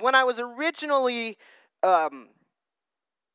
When 0.00 0.14
I 0.14 0.24
was 0.24 0.38
originally 0.38 1.38
um, 1.82 2.28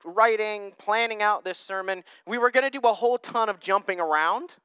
writing, 0.03 0.73
planning 0.77 1.21
out 1.21 1.43
this 1.43 1.57
sermon, 1.57 2.03
we 2.27 2.37
were 2.37 2.51
going 2.51 2.69
to 2.69 2.79
do 2.79 2.85
a 2.87 2.93
whole 2.93 3.17
ton 3.17 3.49
of 3.49 3.59
jumping 3.59 3.99
around. 3.99 4.55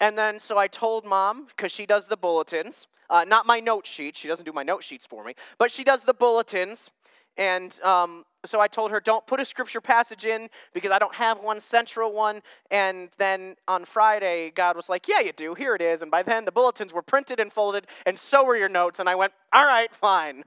And 0.00 0.16
then, 0.16 0.38
so 0.38 0.58
I 0.58 0.68
told 0.68 1.04
mom, 1.04 1.46
because 1.46 1.72
she 1.72 1.86
does 1.86 2.06
the 2.06 2.16
bulletins, 2.16 2.86
uh, 3.08 3.24
not 3.24 3.46
my 3.46 3.60
note 3.60 3.86
sheet, 3.86 4.16
she 4.16 4.28
doesn't 4.28 4.44
do 4.44 4.52
my 4.52 4.62
note 4.62 4.82
sheets 4.82 5.06
for 5.06 5.24
me, 5.24 5.34
but 5.58 5.70
she 5.70 5.84
does 5.84 6.04
the 6.04 6.14
bulletins. 6.14 6.90
And 7.38 7.78
um, 7.82 8.24
so 8.44 8.60
I 8.60 8.68
told 8.68 8.90
her, 8.90 9.00
don't 9.00 9.26
put 9.26 9.40
a 9.40 9.44
scripture 9.44 9.80
passage 9.80 10.24
in 10.24 10.48
because 10.72 10.90
I 10.90 10.98
don't 10.98 11.14
have 11.14 11.38
one 11.38 11.60
central 11.60 12.12
one. 12.12 12.40
And 12.70 13.10
then 13.18 13.56
on 13.68 13.84
Friday, 13.84 14.52
God 14.54 14.74
was 14.76 14.88
like, 14.88 15.06
yeah, 15.06 15.20
you 15.20 15.32
do. 15.32 15.54
Here 15.54 15.74
it 15.74 15.82
is. 15.82 16.00
And 16.00 16.10
by 16.10 16.22
then, 16.22 16.46
the 16.46 16.52
bulletins 16.52 16.94
were 16.94 17.02
printed 17.02 17.38
and 17.38 17.52
folded, 17.52 17.86
and 18.06 18.18
so 18.18 18.44
were 18.44 18.56
your 18.56 18.70
notes. 18.70 19.00
And 19.00 19.08
I 19.08 19.14
went, 19.14 19.32
all 19.52 19.66
right, 19.66 19.94
fine. 19.94 20.44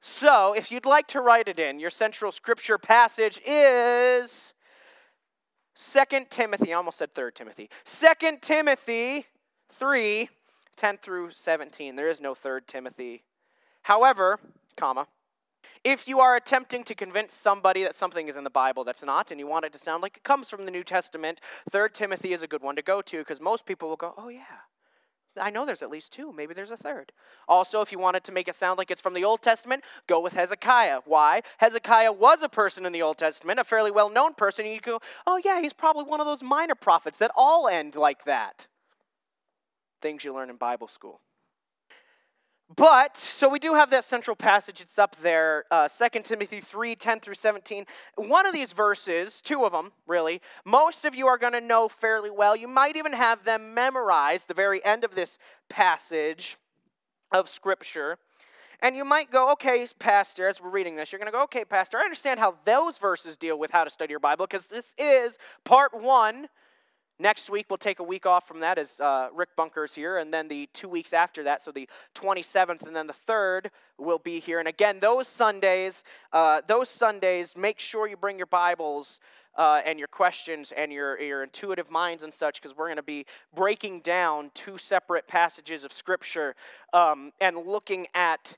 So 0.00 0.52
if 0.52 0.70
you'd 0.70 0.86
like 0.86 1.08
to 1.08 1.20
write 1.20 1.48
it 1.48 1.58
in, 1.58 1.80
your 1.80 1.90
central 1.90 2.30
scripture 2.30 2.78
passage 2.78 3.40
is 3.44 4.52
2 5.76 6.26
Timothy, 6.30 6.72
I 6.72 6.76
almost 6.76 6.98
said 6.98 7.14
3 7.14 7.30
Timothy. 7.34 7.70
2 7.84 8.06
Timothy 8.40 9.26
3, 9.72 10.28
10 10.76 10.98
through 10.98 11.30
17. 11.30 11.96
There 11.96 12.08
is 12.08 12.20
no 12.20 12.34
3 12.34 12.60
Timothy. 12.66 13.22
However, 13.82 14.38
comma, 14.76 15.06
if 15.84 16.08
you 16.08 16.20
are 16.20 16.36
attempting 16.36 16.84
to 16.84 16.94
convince 16.94 17.32
somebody 17.32 17.82
that 17.84 17.94
something 17.94 18.28
is 18.28 18.36
in 18.36 18.44
the 18.44 18.50
Bible 18.50 18.84
that's 18.84 19.02
not, 19.02 19.30
and 19.30 19.38
you 19.38 19.46
want 19.46 19.64
it 19.64 19.72
to 19.72 19.78
sound 19.78 20.02
like 20.02 20.16
it 20.16 20.24
comes 20.24 20.48
from 20.48 20.64
the 20.64 20.70
New 20.70 20.84
Testament, 20.84 21.40
3 21.70 21.88
Timothy 21.92 22.32
is 22.32 22.42
a 22.42 22.48
good 22.48 22.62
one 22.62 22.76
to 22.76 22.82
go 22.82 23.00
to 23.02 23.18
because 23.18 23.40
most 23.40 23.64
people 23.64 23.88
will 23.88 23.96
go, 23.96 24.14
oh, 24.18 24.28
yeah. 24.28 24.42
I 25.38 25.50
know 25.50 25.64
there's 25.64 25.82
at 25.82 25.90
least 25.90 26.12
two. 26.12 26.32
Maybe 26.32 26.54
there's 26.54 26.70
a 26.70 26.76
third. 26.76 27.12
Also, 27.46 27.80
if 27.80 27.92
you 27.92 27.98
wanted 27.98 28.24
to 28.24 28.32
make 28.32 28.48
it 28.48 28.54
sound 28.54 28.78
like 28.78 28.90
it's 28.90 29.00
from 29.00 29.14
the 29.14 29.24
Old 29.24 29.42
Testament, 29.42 29.84
go 30.06 30.20
with 30.20 30.32
Hezekiah. 30.32 31.00
Why? 31.04 31.42
Hezekiah 31.58 32.12
was 32.12 32.42
a 32.42 32.48
person 32.48 32.86
in 32.86 32.92
the 32.92 33.02
Old 33.02 33.18
Testament, 33.18 33.60
a 33.60 33.64
fairly 33.64 33.90
well 33.90 34.10
known 34.10 34.34
person. 34.34 34.66
And 34.66 34.74
you 34.74 34.80
go, 34.80 35.00
oh, 35.26 35.40
yeah, 35.44 35.60
he's 35.60 35.72
probably 35.72 36.04
one 36.04 36.20
of 36.20 36.26
those 36.26 36.42
minor 36.42 36.74
prophets 36.74 37.18
that 37.18 37.30
all 37.36 37.68
end 37.68 37.94
like 37.94 38.24
that. 38.24 38.66
Things 40.00 40.24
you 40.24 40.34
learn 40.34 40.50
in 40.50 40.56
Bible 40.56 40.88
school. 40.88 41.20
But, 42.76 43.16
so 43.16 43.48
we 43.48 43.58
do 43.58 43.72
have 43.72 43.90
that 43.90 44.04
central 44.04 44.36
passage. 44.36 44.82
It's 44.82 44.98
up 44.98 45.16
there, 45.22 45.64
uh, 45.70 45.88
2 45.88 46.20
Timothy 46.20 46.60
3 46.60 46.94
10 46.94 47.20
through 47.20 47.34
17. 47.34 47.86
One 48.16 48.46
of 48.46 48.52
these 48.52 48.72
verses, 48.72 49.40
two 49.40 49.64
of 49.64 49.72
them, 49.72 49.90
really, 50.06 50.42
most 50.66 51.06
of 51.06 51.14
you 51.14 51.26
are 51.28 51.38
going 51.38 51.54
to 51.54 51.62
know 51.62 51.88
fairly 51.88 52.30
well. 52.30 52.54
You 52.54 52.68
might 52.68 52.96
even 52.96 53.14
have 53.14 53.42
them 53.44 53.72
memorized, 53.72 54.48
the 54.48 54.54
very 54.54 54.84
end 54.84 55.02
of 55.02 55.14
this 55.14 55.38
passage 55.70 56.58
of 57.32 57.48
Scripture. 57.48 58.18
And 58.80 58.94
you 58.94 59.04
might 59.04 59.30
go, 59.32 59.50
okay, 59.52 59.86
Pastor, 59.98 60.46
as 60.46 60.60
we're 60.60 60.68
reading 60.68 60.94
this, 60.94 61.10
you're 61.10 61.18
going 61.18 61.32
to 61.32 61.36
go, 61.36 61.42
okay, 61.44 61.64
Pastor, 61.64 61.98
I 61.98 62.02
understand 62.02 62.38
how 62.38 62.54
those 62.66 62.98
verses 62.98 63.38
deal 63.38 63.58
with 63.58 63.70
how 63.70 63.82
to 63.82 63.90
study 63.90 64.12
your 64.12 64.20
Bible 64.20 64.46
because 64.46 64.66
this 64.66 64.94
is 64.98 65.38
part 65.64 65.98
one 65.98 66.48
Next 67.20 67.50
week, 67.50 67.66
we'll 67.68 67.78
take 67.78 67.98
a 67.98 68.04
week 68.04 68.26
off 68.26 68.46
from 68.46 68.60
that 68.60 68.78
as 68.78 69.00
uh, 69.00 69.28
Rick 69.34 69.50
Bunker's 69.56 69.92
here. 69.92 70.18
And 70.18 70.32
then 70.32 70.46
the 70.46 70.68
two 70.72 70.88
weeks 70.88 71.12
after 71.12 71.42
that, 71.42 71.60
so 71.60 71.72
the 71.72 71.88
27th 72.14 72.86
and 72.86 72.94
then 72.94 73.08
the 73.08 73.14
3rd, 73.26 73.70
will 73.98 74.20
be 74.20 74.38
here. 74.38 74.60
And 74.60 74.68
again, 74.68 75.00
those 75.00 75.26
Sundays, 75.26 76.04
uh, 76.32 76.60
those 76.68 76.88
Sundays, 76.88 77.56
make 77.56 77.80
sure 77.80 78.06
you 78.06 78.16
bring 78.16 78.38
your 78.38 78.46
Bibles 78.46 79.18
uh, 79.56 79.80
and 79.84 79.98
your 79.98 80.06
questions 80.06 80.72
and 80.76 80.92
your, 80.92 81.20
your 81.20 81.42
intuitive 81.42 81.90
minds 81.90 82.22
and 82.22 82.32
such, 82.32 82.62
because 82.62 82.76
we're 82.76 82.86
going 82.86 82.96
to 82.96 83.02
be 83.02 83.26
breaking 83.52 84.00
down 84.02 84.52
two 84.54 84.78
separate 84.78 85.26
passages 85.26 85.84
of 85.84 85.92
Scripture 85.92 86.54
um, 86.92 87.32
and 87.40 87.56
looking 87.56 88.06
at 88.14 88.56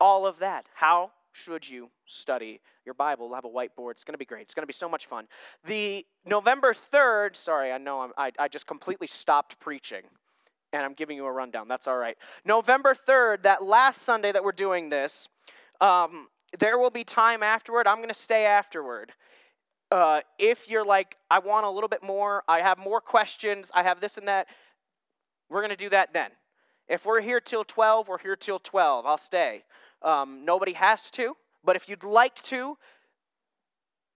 all 0.00 0.26
of 0.26 0.38
that. 0.38 0.66
How 0.74 1.10
should 1.44 1.68
you 1.68 1.90
study 2.06 2.60
your 2.84 2.94
Bible? 2.94 3.28
We'll 3.28 3.36
have 3.36 3.44
a 3.44 3.48
whiteboard. 3.48 3.92
It's 3.92 4.04
going 4.04 4.14
to 4.14 4.18
be 4.18 4.24
great. 4.24 4.42
It's 4.42 4.54
going 4.54 4.62
to 4.62 4.66
be 4.66 4.72
so 4.72 4.88
much 4.88 5.06
fun. 5.06 5.26
The 5.66 6.04
November 6.26 6.74
3rd, 6.92 7.36
sorry, 7.36 7.72
I 7.72 7.78
know 7.78 8.00
I'm, 8.00 8.12
I, 8.16 8.32
I 8.38 8.48
just 8.48 8.66
completely 8.66 9.06
stopped 9.06 9.58
preaching 9.60 10.02
and 10.72 10.82
I'm 10.82 10.94
giving 10.94 11.16
you 11.16 11.26
a 11.26 11.32
rundown. 11.32 11.68
That's 11.68 11.86
all 11.86 11.96
right. 11.96 12.16
November 12.44 12.94
3rd, 12.94 13.42
that 13.42 13.64
last 13.64 14.02
Sunday 14.02 14.32
that 14.32 14.42
we're 14.42 14.52
doing 14.52 14.88
this, 14.88 15.28
um, 15.80 16.28
there 16.58 16.78
will 16.78 16.90
be 16.90 17.04
time 17.04 17.42
afterward. 17.42 17.86
I'm 17.86 17.98
going 17.98 18.08
to 18.08 18.14
stay 18.14 18.44
afterward. 18.44 19.12
Uh, 19.90 20.20
if 20.38 20.68
you're 20.68 20.84
like, 20.84 21.16
I 21.30 21.38
want 21.38 21.64
a 21.64 21.70
little 21.70 21.88
bit 21.88 22.02
more, 22.02 22.42
I 22.48 22.60
have 22.60 22.78
more 22.78 23.00
questions, 23.00 23.70
I 23.74 23.82
have 23.82 24.00
this 24.00 24.18
and 24.18 24.28
that, 24.28 24.48
we're 25.48 25.60
going 25.60 25.70
to 25.70 25.76
do 25.76 25.88
that 25.90 26.12
then. 26.12 26.30
If 26.88 27.06
we're 27.06 27.20
here 27.20 27.40
till 27.40 27.64
12, 27.64 28.08
we're 28.08 28.18
here 28.18 28.36
till 28.36 28.58
12. 28.58 29.06
I'll 29.06 29.18
stay. 29.18 29.62
Um, 30.02 30.44
nobody 30.44 30.72
has 30.72 31.10
to, 31.12 31.34
but 31.64 31.76
if 31.76 31.88
you'd 31.88 32.04
like 32.04 32.36
to, 32.42 32.76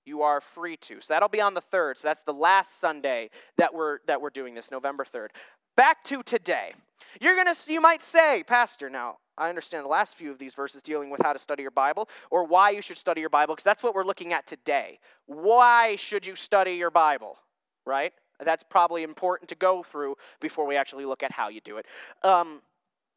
you 0.05 0.23
are 0.23 0.41
free 0.41 0.77
to. 0.79 1.01
So 1.01 1.07
that'll 1.11 1.29
be 1.29 1.41
on 1.41 1.55
the 1.55 1.63
3rd. 1.63 1.99
So 1.99 2.09
that's 2.09 2.23
the 2.23 2.33
last 2.33 2.81
Sunday 2.81 3.31
that 3.57 3.73
we're 3.73 3.99
that 4.07 4.21
we're 4.21 4.31
doing 4.31 4.55
this, 4.55 4.71
November 4.71 5.05
3rd. 5.05 5.29
Back 5.77 6.03
to 6.05 6.23
today. 6.23 6.73
You're 7.21 7.35
going 7.35 7.55
to 7.55 7.73
you 7.73 7.81
might 7.81 8.03
say, 8.03 8.43
"Pastor, 8.47 8.91
now 8.91 9.19
I 9.37 9.49
understand 9.49 9.85
the 9.85 9.89
last 9.89 10.17
few 10.17 10.31
of 10.31 10.39
these 10.39 10.55
verses 10.55 10.83
dealing 10.83 11.11
with 11.11 11.21
how 11.23 11.33
to 11.33 11.39
study 11.39 11.63
your 11.63 11.71
Bible 11.71 12.09
or 12.31 12.45
why 12.45 12.71
you 12.71 12.83
should 12.83 12.97
study 12.97 13.21
your 13.21 13.31
Bible 13.31 13.55
because 13.55 13.65
that's 13.65 13.83
what 13.83 13.95
we're 13.95 14.05
looking 14.05 14.33
at 14.33 14.47
today. 14.47 14.99
Why 15.27 15.97
should 15.97 16.27
you 16.27 16.35
study 16.35 16.73
your 16.73 16.91
Bible?" 16.91 17.39
Right? 17.85 18.13
That's 18.45 18.65
probably 18.65 19.03
important 19.03 19.49
to 19.51 19.55
go 19.55 19.83
through 19.83 20.17
before 20.41 20.67
we 20.67 20.77
actually 20.77 21.05
look 21.05 21.23
at 21.23 21.31
how 21.31 21.49
you 21.49 21.61
do 21.61 21.77
it. 21.77 21.87
Um, 22.23 22.61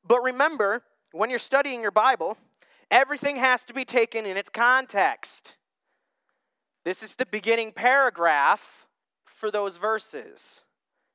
but 0.07 0.21
remember, 0.21 0.83
when 1.13 1.29
you're 1.29 1.39
studying 1.39 1.81
your 1.81 1.91
Bible, 1.91 2.37
Everything 2.91 3.35
has 3.37 3.65
to 3.65 3.73
be 3.73 3.85
taken 3.85 4.25
in 4.25 4.37
its 4.37 4.49
context. 4.49 5.55
This 6.83 7.01
is 7.01 7.15
the 7.15 7.25
beginning 7.25 7.71
paragraph 7.71 8.85
for 9.25 9.49
those 9.49 9.77
verses, 9.77 10.61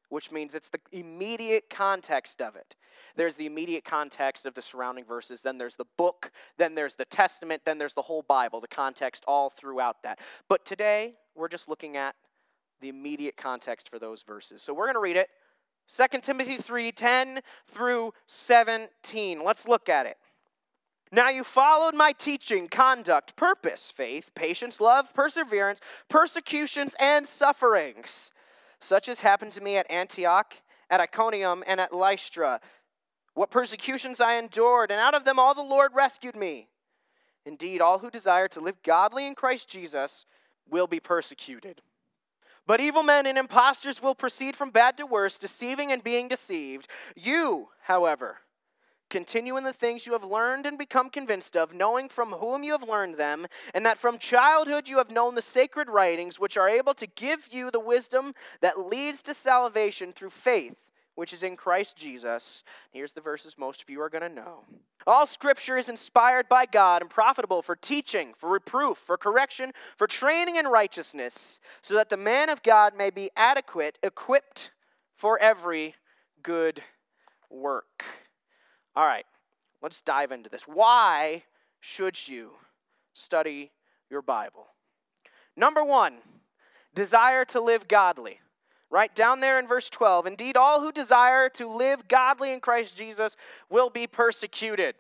which 0.09 0.33
means 0.33 0.55
it's 0.55 0.69
the 0.69 0.81
immediate 0.93 1.71
context 1.71 2.43
of 2.43 2.57
it. 2.57 2.75
There's 3.17 3.37
the 3.37 3.47
immediate 3.47 3.85
context 3.85 4.47
of 4.47 4.55
the 4.55 4.63
surrounding 4.63 5.05
verses, 5.05 5.43
then 5.43 5.59
there's 5.59 5.77
the 5.77 5.87
book, 5.97 6.31
then 6.59 6.75
there's 6.75 6.95
the 6.95 7.05
Testament, 7.05 7.63
then 7.65 7.79
there's 7.79 7.95
the 7.95 8.03
whole 8.03 8.23
Bible, 8.23 8.61
the 8.61 8.69
context 8.69 9.25
all 9.27 9.51
throughout 9.51 10.03
that. 10.03 10.19
But 10.49 10.65
today, 10.65 11.15
we're 11.35 11.49
just 11.49 11.69
looking 11.69 11.97
at 11.97 12.15
the 12.81 12.89
immediate 12.89 13.37
context 13.37 13.89
for 13.89 13.99
those 13.99 14.23
verses. 14.23 14.63
So 14.63 14.75
we're 14.75 14.87
going 14.87 14.95
to 14.95 15.01
read 15.01 15.17
it 15.17 15.29
2 15.89 16.21
Timothy 16.21 16.57
3 16.57 16.93
10 16.93 17.41
through 17.73 18.13
17. 18.27 19.45
Let's 19.45 19.67
look 19.67 19.89
at 19.89 20.07
it. 20.07 20.17
Now 21.13 21.29
you 21.29 21.43
followed 21.43 21.95
my 21.95 22.13
teaching, 22.13 22.69
conduct, 22.69 23.35
purpose, 23.35 23.91
faith, 23.91 24.31
patience, 24.35 24.81
love, 24.81 25.13
perseverance, 25.13 25.81
persecutions, 26.09 26.95
and 27.01 27.27
sufferings, 27.27 28.31
such 28.79 29.09
as 29.09 29.21
happened 29.21 29.53
to 29.53 29.61
me 29.61 29.77
at 29.77 29.91
Antioch, 29.91 30.55
at 30.89 31.01
Iconium, 31.01 31.65
and 31.67 31.81
at 31.81 31.93
Lystra. 31.93 32.61
What 33.35 33.51
persecutions 33.51 34.21
I 34.21 34.35
endured, 34.35 34.93
and 34.93 35.01
out 35.01 35.15
of 35.15 35.25
them 35.25 35.39
all 35.39 35.55
the 35.55 35.63
Lord 35.63 35.93
rescued 35.95 36.37
me. 36.37 36.69
Indeed, 37.45 37.81
all 37.81 37.99
who 37.99 38.11
desire 38.11 38.49
to 38.49 38.61
live 38.61 38.81
godly 38.85 39.27
in 39.27 39.35
Christ 39.35 39.69
Jesus 39.69 40.27
will 40.69 40.87
be 40.87 41.01
persecuted. 41.01 41.83
But 42.67 42.81
evil 42.81 43.03
men 43.03 43.27
and 43.27 43.37
impostors 43.37 44.01
will 44.01 44.15
proceed 44.15 44.55
from 44.55 44.71
bad 44.71 44.97
to 44.99 45.07
worse, 45.07 45.39
deceiving 45.39 45.91
and 45.91 46.05
being 46.05 46.29
deceived. 46.29 46.87
You, 47.17 47.69
however, 47.83 48.39
Continue 49.11 49.57
in 49.57 49.65
the 49.65 49.73
things 49.73 50.07
you 50.07 50.13
have 50.13 50.25
learned 50.25 50.67
and 50.67 50.79
become 50.79 51.11
convinced 51.11 51.57
of, 51.57 51.75
knowing 51.75 52.09
from 52.09 52.31
whom 52.31 52.63
you 52.63 52.71
have 52.73 52.89
learned 52.89 53.17
them, 53.17 53.47
and 53.75 53.85
that 53.85 53.99
from 53.99 54.19
childhood 54.19 54.89
you 54.89 54.97
have 54.99 55.11
known 55.11 55.35
the 55.35 55.43
sacred 55.43 55.89
writings, 55.89 56.39
which 56.39 56.57
are 56.57 56.69
able 56.69 56.95
to 56.95 57.09
give 57.09 57.49
you 57.51 57.71
the 57.71 57.81
wisdom 57.81 58.33
that 58.61 58.89
leads 58.89 59.21
to 59.23 59.35
salvation 59.35 60.13
through 60.13 60.31
faith, 60.31 60.77
which 61.17 61.33
is 61.33 61.43
in 61.43 61.57
Christ 61.57 61.97
Jesus. 61.97 62.63
Here's 62.93 63.13
the 63.13 63.21
verses 63.21 63.59
most 63.59 63.83
of 63.83 63.91
you 63.91 64.01
are 64.01 64.09
going 64.09 64.23
to 64.23 64.29
know. 64.29 64.61
All 65.07 65.27
scripture 65.27 65.77
is 65.77 65.89
inspired 65.89 66.49
by 66.49 66.67
God 66.67 67.03
and 67.03 67.11
profitable 67.11 67.63
for 67.63 67.75
teaching, 67.75 68.33
for 68.37 68.49
reproof, 68.49 68.99
for 68.99 69.17
correction, 69.17 69.73
for 69.97 70.07
training 70.07 70.57
in 70.57 70.67
righteousness, 70.67 71.59
so 71.83 71.95
that 71.95 72.11
the 72.11 72.17
man 72.17 72.49
of 72.49 72.63
God 72.63 72.97
may 72.97 73.11
be 73.11 73.31
adequate, 73.37 73.99
equipped 74.05 74.71
for 75.17 75.39
every 75.41 75.97
good 76.43 76.83
work. 77.51 78.05
All 78.97 79.07
right, 79.07 79.27
let's 79.83 80.03
dive 80.03 80.33
into 80.33 80.49
this. 80.49 80.63
Why 80.63 81.45
should 81.81 82.17
you 82.29 82.51
study 83.13 83.71
your 84.11 84.23
Bible? 84.23 84.67
Number 85.57 85.85
one, 85.85 86.19
desire 86.95 87.45
to 87.47 87.61
live 87.61 87.89
godly. 87.89 88.41
Right 88.91 89.15
down 89.15 89.39
there 89.39 89.61
in 89.61 89.69
verse 89.69 89.89
12. 89.89 90.27
Indeed, 90.27 90.57
all 90.57 90.81
who 90.81 90.91
desire 90.91 91.49
to 91.51 91.69
live 91.69 92.09
godly 92.09 92.53
in 92.53 92.59
Christ 92.59 92.97
Jesus 92.97 93.37
will 93.69 93.89
be 93.89 94.09
persecuted. 94.09 94.97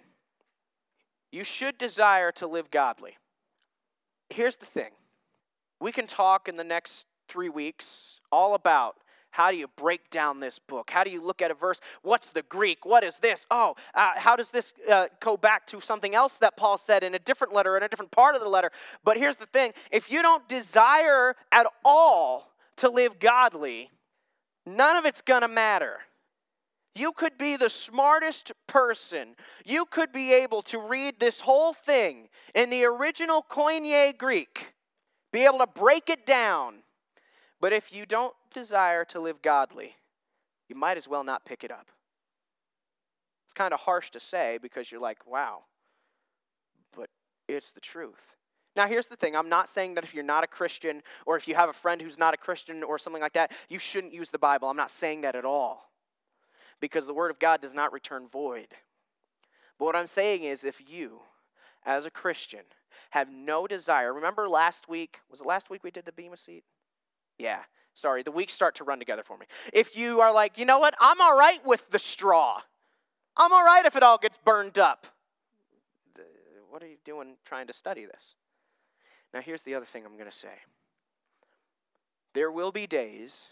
You 1.32 1.42
should 1.42 1.76
desire 1.76 2.30
to 2.32 2.46
live 2.46 2.70
godly. 2.70 3.16
Here's 4.28 4.56
the 4.56 4.66
thing 4.66 4.90
we 5.80 5.90
can 5.90 6.06
talk 6.06 6.48
in 6.48 6.56
the 6.56 6.64
next 6.64 7.06
three 7.28 7.48
weeks 7.48 8.20
all 8.30 8.54
about 8.54 8.96
How 9.30 9.50
do 9.50 9.56
you 9.56 9.68
break 9.76 10.10
down 10.10 10.40
this 10.40 10.58
book? 10.58 10.90
How 10.90 11.04
do 11.04 11.10
you 11.10 11.22
look 11.22 11.40
at 11.40 11.50
a 11.50 11.54
verse? 11.54 11.80
What's 12.02 12.32
the 12.32 12.42
Greek? 12.42 12.84
What 12.84 13.04
is 13.04 13.18
this? 13.18 13.46
Oh, 13.50 13.76
uh, 13.94 14.10
how 14.16 14.34
does 14.34 14.50
this 14.50 14.74
uh, 14.90 15.06
go 15.20 15.36
back 15.36 15.66
to 15.68 15.80
something 15.80 16.14
else 16.14 16.38
that 16.38 16.56
Paul 16.56 16.76
said 16.76 17.04
in 17.04 17.14
a 17.14 17.18
different 17.18 17.52
letter, 17.52 17.76
in 17.76 17.82
a 17.82 17.88
different 17.88 18.10
part 18.10 18.34
of 18.34 18.40
the 18.40 18.48
letter? 18.48 18.72
But 19.04 19.16
here's 19.16 19.36
the 19.36 19.46
thing 19.46 19.72
if 19.90 20.10
you 20.10 20.22
don't 20.22 20.46
desire 20.48 21.36
at 21.52 21.66
all 21.84 22.52
to 22.78 22.90
live 22.90 23.18
godly, 23.18 23.90
none 24.66 24.96
of 24.96 25.04
it's 25.04 25.22
going 25.22 25.42
to 25.42 25.48
matter. 25.48 25.98
You 26.96 27.12
could 27.12 27.38
be 27.38 27.56
the 27.56 27.70
smartest 27.70 28.52
person. 28.66 29.36
You 29.64 29.84
could 29.84 30.10
be 30.10 30.32
able 30.34 30.62
to 30.62 30.78
read 30.78 31.20
this 31.20 31.40
whole 31.40 31.72
thing 31.72 32.28
in 32.54 32.68
the 32.68 32.84
original 32.84 33.46
Koine 33.48 34.18
Greek, 34.18 34.74
be 35.32 35.44
able 35.44 35.58
to 35.58 35.68
break 35.68 36.10
it 36.10 36.26
down. 36.26 36.82
But 37.60 37.72
if 37.72 37.92
you 37.92 38.06
don't 38.06 38.34
desire 38.52 39.04
to 39.06 39.20
live 39.20 39.42
godly, 39.42 39.96
you 40.68 40.74
might 40.74 40.96
as 40.96 41.06
well 41.06 41.24
not 41.24 41.44
pick 41.44 41.62
it 41.62 41.70
up. 41.70 41.86
It's 43.44 43.54
kind 43.54 43.74
of 43.74 43.80
harsh 43.80 44.10
to 44.10 44.20
say 44.20 44.58
because 44.62 44.90
you're 44.90 45.00
like, 45.00 45.26
wow, 45.26 45.64
but 46.96 47.10
it's 47.48 47.72
the 47.72 47.80
truth. 47.80 48.22
Now, 48.76 48.86
here's 48.86 49.08
the 49.08 49.16
thing 49.16 49.34
I'm 49.34 49.48
not 49.48 49.68
saying 49.68 49.94
that 49.94 50.04
if 50.04 50.14
you're 50.14 50.22
not 50.22 50.44
a 50.44 50.46
Christian 50.46 51.02
or 51.26 51.36
if 51.36 51.48
you 51.48 51.54
have 51.56 51.68
a 51.68 51.72
friend 51.74 52.00
who's 52.00 52.18
not 52.18 52.34
a 52.34 52.36
Christian 52.36 52.82
or 52.82 52.98
something 52.98 53.20
like 53.20 53.32
that, 53.32 53.50
you 53.68 53.78
shouldn't 53.78 54.12
use 54.12 54.30
the 54.30 54.38
Bible. 54.38 54.68
I'm 54.68 54.76
not 54.76 54.90
saying 54.90 55.22
that 55.22 55.34
at 55.34 55.44
all 55.44 55.90
because 56.80 57.06
the 57.06 57.14
Word 57.14 57.30
of 57.30 57.38
God 57.38 57.60
does 57.60 57.74
not 57.74 57.92
return 57.92 58.28
void. 58.28 58.68
But 59.78 59.86
what 59.86 59.96
I'm 59.96 60.06
saying 60.06 60.44
is 60.44 60.62
if 60.62 60.80
you, 60.88 61.20
as 61.84 62.06
a 62.06 62.10
Christian, 62.10 62.60
have 63.10 63.30
no 63.30 63.66
desire, 63.66 64.14
remember 64.14 64.48
last 64.48 64.88
week, 64.88 65.18
was 65.30 65.40
it 65.40 65.46
last 65.46 65.68
week 65.68 65.82
we 65.82 65.90
did 65.90 66.04
the 66.04 66.12
Bema 66.12 66.36
seat? 66.36 66.64
Yeah, 67.40 67.60
sorry, 67.94 68.22
the 68.22 68.30
weeks 68.30 68.52
start 68.52 68.74
to 68.76 68.84
run 68.84 68.98
together 68.98 69.22
for 69.24 69.38
me. 69.38 69.46
If 69.72 69.96
you 69.96 70.20
are 70.20 70.30
like, 70.30 70.58
you 70.58 70.66
know 70.66 70.78
what, 70.78 70.94
I'm 71.00 71.20
all 71.22 71.38
right 71.38 71.64
with 71.64 71.88
the 71.90 71.98
straw, 71.98 72.60
I'm 73.34 73.50
all 73.50 73.64
right 73.64 73.86
if 73.86 73.96
it 73.96 74.02
all 74.02 74.18
gets 74.18 74.38
burned 74.44 74.78
up. 74.78 75.06
What 76.68 76.82
are 76.82 76.86
you 76.86 76.98
doing 77.04 77.36
trying 77.46 77.66
to 77.68 77.72
study 77.72 78.04
this? 78.04 78.36
Now, 79.32 79.40
here's 79.40 79.62
the 79.62 79.74
other 79.74 79.86
thing 79.86 80.04
I'm 80.04 80.18
going 80.18 80.30
to 80.30 80.36
say. 80.36 80.52
There 82.34 82.52
will 82.52 82.72
be 82.72 82.86
days 82.86 83.48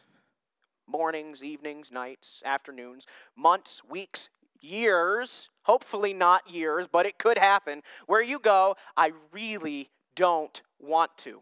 mornings, 0.86 1.42
evenings, 1.42 1.92
nights, 1.92 2.42
afternoons, 2.44 3.06
months, 3.36 3.82
weeks, 3.88 4.30
years, 4.60 5.50
hopefully 5.62 6.14
not 6.14 6.48
years, 6.50 6.86
but 6.90 7.06
it 7.06 7.18
could 7.18 7.38
happen, 7.38 7.82
where 8.06 8.22
you 8.22 8.38
go, 8.38 8.74
I 8.96 9.12
really 9.32 9.90
don't 10.14 10.60
want 10.78 11.10
to. 11.18 11.40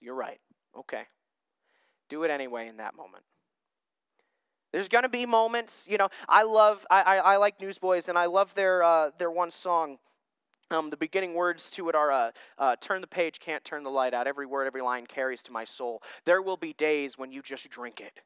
You're 0.00 0.14
right. 0.14 0.40
Okay. 0.76 1.02
Do 2.14 2.22
it 2.22 2.30
anyway 2.30 2.68
in 2.68 2.76
that 2.76 2.94
moment. 2.94 3.24
There's 4.70 4.86
going 4.86 5.02
to 5.02 5.08
be 5.08 5.26
moments, 5.26 5.84
you 5.90 5.98
know, 5.98 6.10
I 6.28 6.44
love, 6.44 6.86
I, 6.88 7.02
I, 7.02 7.16
I 7.16 7.36
like 7.38 7.60
Newsboys, 7.60 8.08
and 8.08 8.16
I 8.16 8.26
love 8.26 8.54
their, 8.54 8.84
uh, 8.84 9.10
their 9.18 9.32
one 9.32 9.50
song. 9.50 9.98
Um, 10.70 10.90
the 10.90 10.96
beginning 10.96 11.34
words 11.34 11.72
to 11.72 11.88
it 11.88 11.96
are 11.96 12.12
uh, 12.12 12.30
uh, 12.56 12.76
turn 12.80 13.00
the 13.00 13.08
page, 13.08 13.40
can't 13.40 13.64
turn 13.64 13.82
the 13.82 13.90
light 13.90 14.14
out. 14.14 14.28
Every 14.28 14.46
word, 14.46 14.68
every 14.68 14.80
line 14.80 15.06
carries 15.06 15.42
to 15.42 15.50
my 15.50 15.64
soul. 15.64 16.04
There 16.24 16.40
will 16.40 16.56
be 16.56 16.72
days 16.74 17.18
when 17.18 17.32
you 17.32 17.42
just 17.42 17.68
drink 17.68 18.00
it 18.00 18.20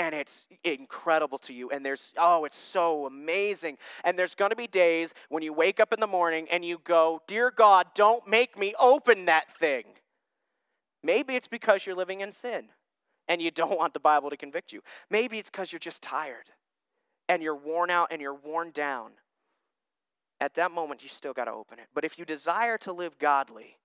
and 0.00 0.16
it's 0.16 0.48
incredible 0.64 1.38
to 1.38 1.52
you 1.52 1.70
and 1.70 1.86
there's 1.86 2.12
oh 2.18 2.44
it's 2.44 2.56
so 2.56 3.06
amazing 3.06 3.76
and 4.02 4.18
there's 4.18 4.34
going 4.34 4.50
to 4.50 4.56
be 4.56 4.66
days 4.66 5.14
when 5.28 5.44
you 5.44 5.52
wake 5.52 5.78
up 5.78 5.92
in 5.92 6.00
the 6.00 6.06
morning 6.06 6.48
and 6.50 6.64
you 6.64 6.80
go 6.82 7.20
dear 7.28 7.52
god 7.52 7.86
don't 7.94 8.26
make 8.26 8.58
me 8.58 8.74
open 8.80 9.26
that 9.26 9.54
thing 9.58 9.84
maybe 11.02 11.36
it's 11.36 11.46
because 11.46 11.84
you're 11.84 11.94
living 11.94 12.22
in 12.22 12.32
sin 12.32 12.70
and 13.28 13.40
you 13.40 13.50
don't 13.50 13.78
want 13.78 13.94
the 13.94 14.00
bible 14.00 14.30
to 14.30 14.36
convict 14.36 14.72
you 14.72 14.80
maybe 15.10 15.38
it's 15.38 15.50
because 15.50 15.72
you're 15.72 15.78
just 15.78 16.02
tired 16.02 16.50
and 17.28 17.42
you're 17.42 17.56
worn 17.56 17.90
out 17.90 18.08
and 18.10 18.20
you're 18.20 18.34
worn 18.34 18.70
down 18.70 19.10
at 20.40 20.54
that 20.54 20.70
moment 20.70 21.02
you 21.02 21.08
still 21.08 21.32
got 21.32 21.44
to 21.44 21.52
open 21.52 21.78
it 21.78 21.86
but 21.94 22.04
if 22.04 22.18
you 22.18 22.24
desire 22.24 22.78
to 22.78 22.92
live 22.92 23.18
godly 23.18 23.76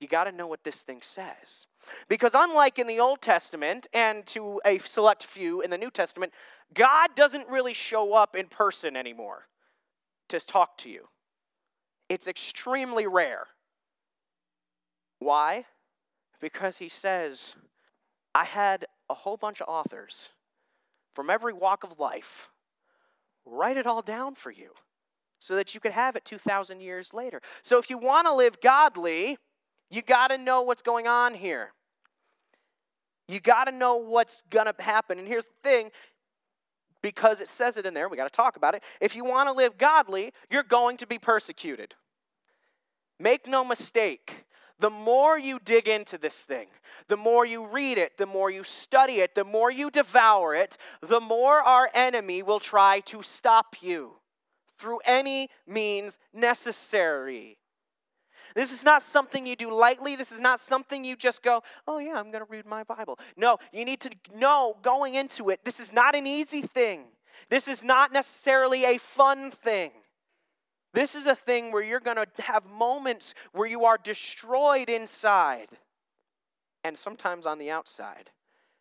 you 0.00 0.06
got 0.06 0.24
to 0.24 0.32
know 0.32 0.46
what 0.46 0.62
this 0.62 0.82
thing 0.82 1.00
says. 1.02 1.66
Because 2.08 2.32
unlike 2.34 2.78
in 2.78 2.86
the 2.86 3.00
Old 3.00 3.20
Testament 3.20 3.88
and 3.92 4.24
to 4.26 4.60
a 4.64 4.78
select 4.78 5.24
few 5.24 5.60
in 5.62 5.70
the 5.70 5.78
New 5.78 5.90
Testament, 5.90 6.32
God 6.74 7.10
doesn't 7.16 7.48
really 7.48 7.74
show 7.74 8.12
up 8.12 8.36
in 8.36 8.46
person 8.46 8.96
anymore 8.96 9.46
to 10.28 10.38
talk 10.40 10.76
to 10.78 10.90
you. 10.90 11.08
It's 12.08 12.28
extremely 12.28 13.06
rare. 13.06 13.46
Why? 15.18 15.64
Because 16.40 16.76
he 16.78 16.88
says, 16.88 17.54
I 18.34 18.44
had 18.44 18.86
a 19.10 19.14
whole 19.14 19.36
bunch 19.36 19.60
of 19.60 19.68
authors 19.68 20.28
from 21.14 21.30
every 21.30 21.52
walk 21.52 21.84
of 21.84 21.98
life 21.98 22.48
write 23.50 23.76
it 23.76 23.86
all 23.86 24.02
down 24.02 24.34
for 24.34 24.50
you 24.50 24.70
so 25.38 25.56
that 25.56 25.74
you 25.74 25.80
could 25.80 25.92
have 25.92 26.16
it 26.16 26.24
2,000 26.24 26.80
years 26.80 27.14
later. 27.14 27.40
So 27.62 27.78
if 27.78 27.90
you 27.90 27.98
want 27.98 28.26
to 28.26 28.34
live 28.34 28.60
godly, 28.60 29.38
you 29.90 30.02
got 30.02 30.28
to 30.28 30.38
know 30.38 30.62
what's 30.62 30.82
going 30.82 31.06
on 31.06 31.34
here. 31.34 31.72
You 33.28 33.40
got 33.40 33.64
to 33.64 33.72
know 33.72 33.96
what's 33.96 34.42
going 34.50 34.66
to 34.66 34.82
happen. 34.82 35.18
And 35.18 35.28
here's 35.28 35.46
the 35.46 35.68
thing 35.68 35.90
because 37.02 37.40
it 37.40 37.48
says 37.48 37.76
it 37.76 37.86
in 37.86 37.94
there, 37.94 38.08
we 38.08 38.16
got 38.16 38.24
to 38.24 38.36
talk 38.36 38.56
about 38.56 38.74
it. 38.74 38.82
If 39.00 39.14
you 39.14 39.24
want 39.24 39.48
to 39.48 39.52
live 39.52 39.78
godly, 39.78 40.32
you're 40.50 40.64
going 40.64 40.96
to 40.98 41.06
be 41.06 41.18
persecuted. 41.18 41.94
Make 43.20 43.46
no 43.46 43.64
mistake. 43.64 44.44
The 44.80 44.90
more 44.90 45.38
you 45.38 45.58
dig 45.64 45.88
into 45.88 46.18
this 46.18 46.44
thing, 46.44 46.68
the 47.08 47.16
more 47.16 47.44
you 47.44 47.66
read 47.66 47.98
it, 47.98 48.16
the 48.16 48.26
more 48.26 48.50
you 48.50 48.62
study 48.62 49.20
it, 49.20 49.34
the 49.34 49.44
more 49.44 49.70
you 49.70 49.90
devour 49.90 50.54
it, 50.54 50.76
the 51.00 51.20
more 51.20 51.60
our 51.62 51.90
enemy 51.94 52.42
will 52.42 52.60
try 52.60 53.00
to 53.00 53.22
stop 53.22 53.76
you 53.80 54.12
through 54.78 55.00
any 55.04 55.50
means 55.66 56.18
necessary. 56.32 57.58
This 58.54 58.72
is 58.72 58.84
not 58.84 59.02
something 59.02 59.46
you 59.46 59.56
do 59.56 59.72
lightly. 59.72 60.16
This 60.16 60.32
is 60.32 60.40
not 60.40 60.60
something 60.60 61.04
you 61.04 61.16
just 61.16 61.42
go, 61.42 61.62
oh, 61.86 61.98
yeah, 61.98 62.14
I'm 62.14 62.30
going 62.30 62.44
to 62.44 62.50
read 62.50 62.66
my 62.66 62.84
Bible. 62.84 63.18
No, 63.36 63.58
you 63.72 63.84
need 63.84 64.00
to 64.00 64.10
know 64.34 64.76
going 64.82 65.14
into 65.14 65.50
it, 65.50 65.64
this 65.64 65.80
is 65.80 65.92
not 65.92 66.14
an 66.14 66.26
easy 66.26 66.62
thing. 66.62 67.04
This 67.50 67.68
is 67.68 67.82
not 67.84 68.12
necessarily 68.12 68.84
a 68.84 68.98
fun 68.98 69.50
thing. 69.50 69.90
This 70.94 71.14
is 71.14 71.26
a 71.26 71.34
thing 71.34 71.70
where 71.70 71.82
you're 71.82 72.00
going 72.00 72.16
to 72.16 72.42
have 72.42 72.64
moments 72.66 73.34
where 73.52 73.68
you 73.68 73.84
are 73.84 73.98
destroyed 73.98 74.88
inside 74.88 75.68
and 76.84 76.96
sometimes 76.96 77.46
on 77.46 77.58
the 77.58 77.70
outside. 77.70 78.30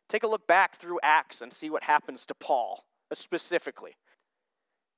Take 0.07 0.23
a 0.23 0.27
look 0.27 0.47
back 0.47 0.79
through 0.79 0.99
Acts 1.03 1.41
and 1.41 1.51
see 1.51 1.69
what 1.69 1.83
happens 1.83 2.25
to 2.27 2.33
Paul 2.33 2.85
uh, 3.11 3.15
specifically. 3.15 3.95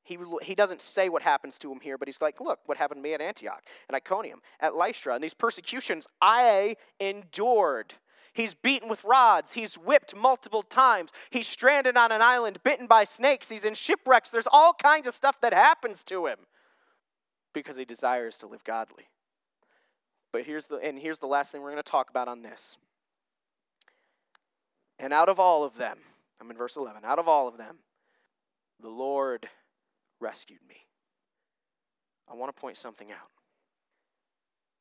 He, 0.03 0.17
he 0.41 0.55
doesn't 0.55 0.81
say 0.81 1.09
what 1.09 1.21
happens 1.21 1.57
to 1.59 1.71
him 1.71 1.79
here, 1.79 1.97
but 1.97 2.07
he's 2.07 2.21
like, 2.21 2.39
look, 2.39 2.59
what 2.65 2.77
happened 2.77 2.99
to 2.99 3.03
me 3.03 3.13
at 3.13 3.21
Antioch, 3.21 3.63
at 3.89 3.95
Iconium, 3.95 4.41
at 4.59 4.75
Lystra. 4.75 5.15
And 5.15 5.23
these 5.23 5.33
persecutions 5.33 6.07
I 6.21 6.75
endured. 6.99 7.93
He's 8.33 8.53
beaten 8.53 8.87
with 8.87 9.03
rods. 9.03 9.51
He's 9.51 9.75
whipped 9.75 10.15
multiple 10.15 10.63
times. 10.63 11.11
He's 11.31 11.47
stranded 11.47 11.97
on 11.97 12.11
an 12.11 12.21
island, 12.21 12.59
bitten 12.63 12.87
by 12.87 13.03
snakes. 13.03 13.49
He's 13.49 13.65
in 13.65 13.73
shipwrecks. 13.73 14.29
There's 14.29 14.47
all 14.51 14.73
kinds 14.73 15.07
of 15.07 15.13
stuff 15.13 15.41
that 15.41 15.53
happens 15.53 16.03
to 16.05 16.27
him 16.27 16.37
because 17.53 17.77
he 17.77 17.85
desires 17.85 18.37
to 18.37 18.47
live 18.47 18.63
godly. 18.63 19.07
But 20.31 20.43
here's 20.43 20.67
the 20.67 20.77
and 20.77 20.97
here's 20.97 21.19
the 21.19 21.27
last 21.27 21.51
thing 21.51 21.61
we're 21.61 21.71
going 21.71 21.83
to 21.83 21.91
talk 21.91 22.09
about 22.09 22.27
on 22.27 22.41
this. 22.41 22.77
And 24.99 25.13
out 25.13 25.29
of 25.29 25.39
all 25.39 25.63
of 25.63 25.77
them, 25.77 25.97
I'm 26.39 26.51
in 26.51 26.57
verse 26.57 26.75
11. 26.75 27.03
Out 27.05 27.19
of 27.19 27.27
all 27.27 27.47
of 27.47 27.57
them, 27.57 27.77
the 28.81 28.89
Lord 28.89 29.47
rescued 30.19 30.59
me. 30.67 30.75
I 32.29 32.35
want 32.35 32.53
to 32.53 32.59
point 32.59 32.77
something 32.77 33.11
out. 33.11 33.29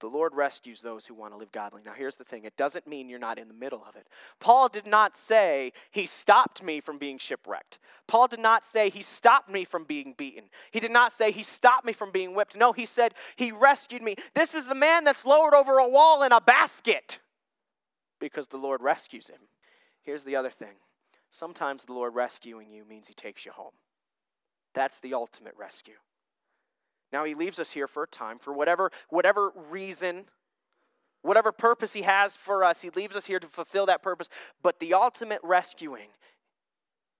The 0.00 0.06
Lord 0.06 0.34
rescues 0.34 0.80
those 0.80 1.06
who 1.06 1.14
want 1.14 1.32
to 1.32 1.36
live 1.36 1.50
godly. 1.50 1.82
Now, 1.84 1.92
here's 1.92 2.14
the 2.14 2.24
thing 2.24 2.44
it 2.44 2.56
doesn't 2.56 2.86
mean 2.86 3.08
you're 3.08 3.18
not 3.18 3.38
in 3.38 3.48
the 3.48 3.54
middle 3.54 3.84
of 3.88 3.96
it. 3.96 4.06
Paul 4.38 4.68
did 4.68 4.86
not 4.86 5.16
say, 5.16 5.72
He 5.90 6.06
stopped 6.06 6.62
me 6.62 6.80
from 6.80 6.98
being 6.98 7.18
shipwrecked. 7.18 7.78
Paul 8.06 8.28
did 8.28 8.38
not 8.38 8.64
say, 8.64 8.90
He 8.90 9.02
stopped 9.02 9.48
me 9.50 9.64
from 9.64 9.84
being 9.84 10.14
beaten. 10.16 10.44
He 10.70 10.78
did 10.78 10.92
not 10.92 11.12
say, 11.12 11.32
He 11.32 11.42
stopped 11.42 11.84
me 11.84 11.92
from 11.92 12.12
being 12.12 12.34
whipped. 12.34 12.56
No, 12.56 12.72
he 12.72 12.86
said, 12.86 13.14
He 13.36 13.50
rescued 13.50 14.02
me. 14.02 14.14
This 14.34 14.54
is 14.54 14.66
the 14.66 14.74
man 14.74 15.02
that's 15.02 15.26
lowered 15.26 15.54
over 15.54 15.78
a 15.78 15.88
wall 15.88 16.22
in 16.22 16.32
a 16.32 16.40
basket 16.40 17.18
because 18.20 18.48
the 18.48 18.56
Lord 18.56 18.82
rescues 18.82 19.28
him. 19.28 19.40
Here's 20.02 20.24
the 20.24 20.36
other 20.36 20.50
thing 20.50 20.74
sometimes 21.30 21.84
the 21.84 21.92
Lord 21.92 22.14
rescuing 22.14 22.70
you 22.70 22.84
means 22.84 23.06
He 23.06 23.14
takes 23.14 23.44
you 23.44 23.52
home. 23.52 23.74
That's 24.74 25.00
the 25.00 25.14
ultimate 25.14 25.54
rescue. 25.58 25.96
Now 27.12 27.24
he 27.24 27.34
leaves 27.34 27.58
us 27.58 27.70
here 27.70 27.86
for 27.86 28.02
a 28.02 28.08
time 28.08 28.38
for 28.38 28.52
whatever 28.52 28.90
whatever 29.08 29.52
reason, 29.70 30.24
whatever 31.22 31.52
purpose 31.52 31.92
he 31.92 32.02
has 32.02 32.36
for 32.36 32.64
us, 32.64 32.82
he 32.82 32.90
leaves 32.90 33.16
us 33.16 33.26
here 33.26 33.40
to 33.40 33.46
fulfill 33.46 33.86
that 33.86 34.02
purpose, 34.02 34.28
but 34.62 34.78
the 34.78 34.94
ultimate 34.94 35.40
rescuing 35.42 36.08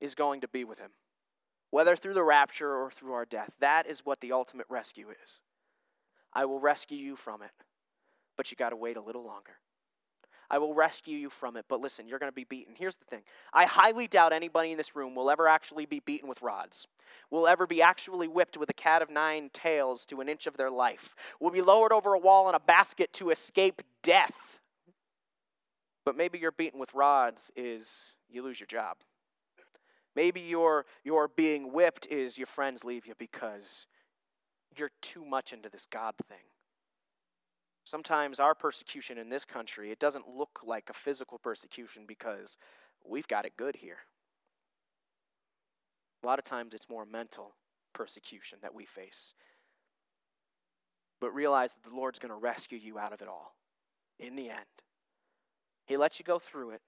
is 0.01 0.15
going 0.15 0.41
to 0.43 0.49
be 0.49 0.65
with 0.65 0.79
him. 0.79 0.91
Whether 1.71 1.97
through 1.97 2.15
the 2.15 2.23
rapture 2.23 2.75
or 2.75 2.91
through 2.91 3.13
our 3.13 3.27
death. 3.27 3.51
That 3.61 3.87
is 3.87 4.07
what 4.07 4.21
the 4.21 4.33
ultimate 4.33 4.67
rescue 4.71 5.09
is. 5.23 5.41
I 6.33 6.45
will 6.45 6.61
rescue 6.61 6.99
you 6.99 7.17
from 7.17 7.43
it, 7.43 7.51
but 8.37 8.51
you 8.51 8.57
got 8.57 8.71
to 8.71 8.77
wait 8.77 8.97
a 8.97 9.03
little 9.03 9.25
longer. 9.25 9.59
I 10.51 10.59
will 10.59 10.75
rescue 10.75 11.17
you 11.17 11.31
from 11.31 11.57
it. 11.57 11.67
But 11.69 11.81
listen, 11.81 12.09
you're 12.09 12.19
going 12.19 12.33
to 12.33 12.35
be 12.35 12.45
beaten. 12.45 12.75
Here's 12.77 12.97
the 12.97 13.05
thing 13.05 13.23
I 13.53 13.67
highly 13.67 14.07
doubt 14.07 14.33
anybody 14.33 14.73
in 14.73 14.79
this 14.79 14.97
room 14.97 15.15
will 15.15 15.31
ever 15.31 15.47
actually 15.47 15.87
be 15.87 16.01
beaten 16.01 16.29
with 16.29 16.41
rods, 16.43 16.87
will 17.31 17.47
ever 17.47 17.67
be 17.67 17.83
actually 17.83 18.29
whipped 18.29 18.57
with 18.57 18.71
a 18.71 18.75
cat 18.75 19.03
of 19.03 19.11
nine 19.11 19.51
tails 19.53 20.07
to 20.07 20.21
an 20.21 20.29
inch 20.29 20.47
of 20.47 20.57
their 20.57 20.71
life, 20.71 21.15
will 21.41 21.51
be 21.51 21.63
lowered 21.63 21.93
over 21.93 22.15
a 22.15 22.19
wall 22.19 22.49
in 22.49 22.55
a 22.55 22.61
basket 22.61 23.13
to 23.15 23.31
escape 23.31 23.83
death. 24.03 24.61
But 26.05 26.17
maybe 26.17 26.39
you're 26.39 26.53
beaten 26.53 26.81
with 26.81 26.95
rods 26.95 27.51
is 27.55 28.15
you 28.31 28.43
lose 28.43 28.59
your 28.59 28.67
job. 28.67 28.97
Maybe 30.17 30.41
your, 30.41 30.87
your 31.05 31.29
being 31.29 31.73
whipped 31.73 32.07
is 32.07 32.39
your 32.39 32.47
friends 32.47 32.83
leave 32.83 33.07
you 33.07 33.15
because 33.19 33.87
you're 34.77 34.91
too 35.03 35.25
much 35.25 35.53
into 35.53 35.69
this 35.69 35.87
God 35.91 36.15
thing. 36.29 36.39
Sometimes 37.89 38.39
our 38.39 38.55
persecution 38.55 39.17
in 39.17 39.31
this 39.31 39.47
country, 39.47 39.91
it 39.91 39.99
doesn't 39.99 40.29
look 40.29 40.61
like 40.63 40.91
a 40.91 40.93
physical 40.93 41.39
persecution 41.39 42.03
because 42.07 42.59
we've 43.03 43.27
got 43.29 43.47
it 43.47 43.57
good 43.57 43.75
here. 43.75 43.97
A 46.23 46.27
lot 46.27 46.39
of 46.39 46.45
times 46.45 46.75
it's 46.75 46.91
more 46.91 47.07
mental 47.07 47.55
persecution 47.95 48.59
that 48.61 48.75
we 48.75 48.85
face. 48.85 49.33
But 51.19 51.31
realize 51.31 51.73
that 51.73 51.89
the 51.89 51.97
Lord's 51.97 52.19
going 52.19 52.29
to 52.29 52.37
rescue 52.37 52.77
you 52.77 52.99
out 52.99 53.15
of 53.15 53.23
it 53.23 53.29
all 53.29 53.55
in 54.19 54.37
the 54.37 54.51
end. 54.51 54.61
He 55.87 55.97
lets 55.97 56.19
you 56.19 56.27
go 56.27 56.39
through 56.39 56.73
it, 56.73 56.83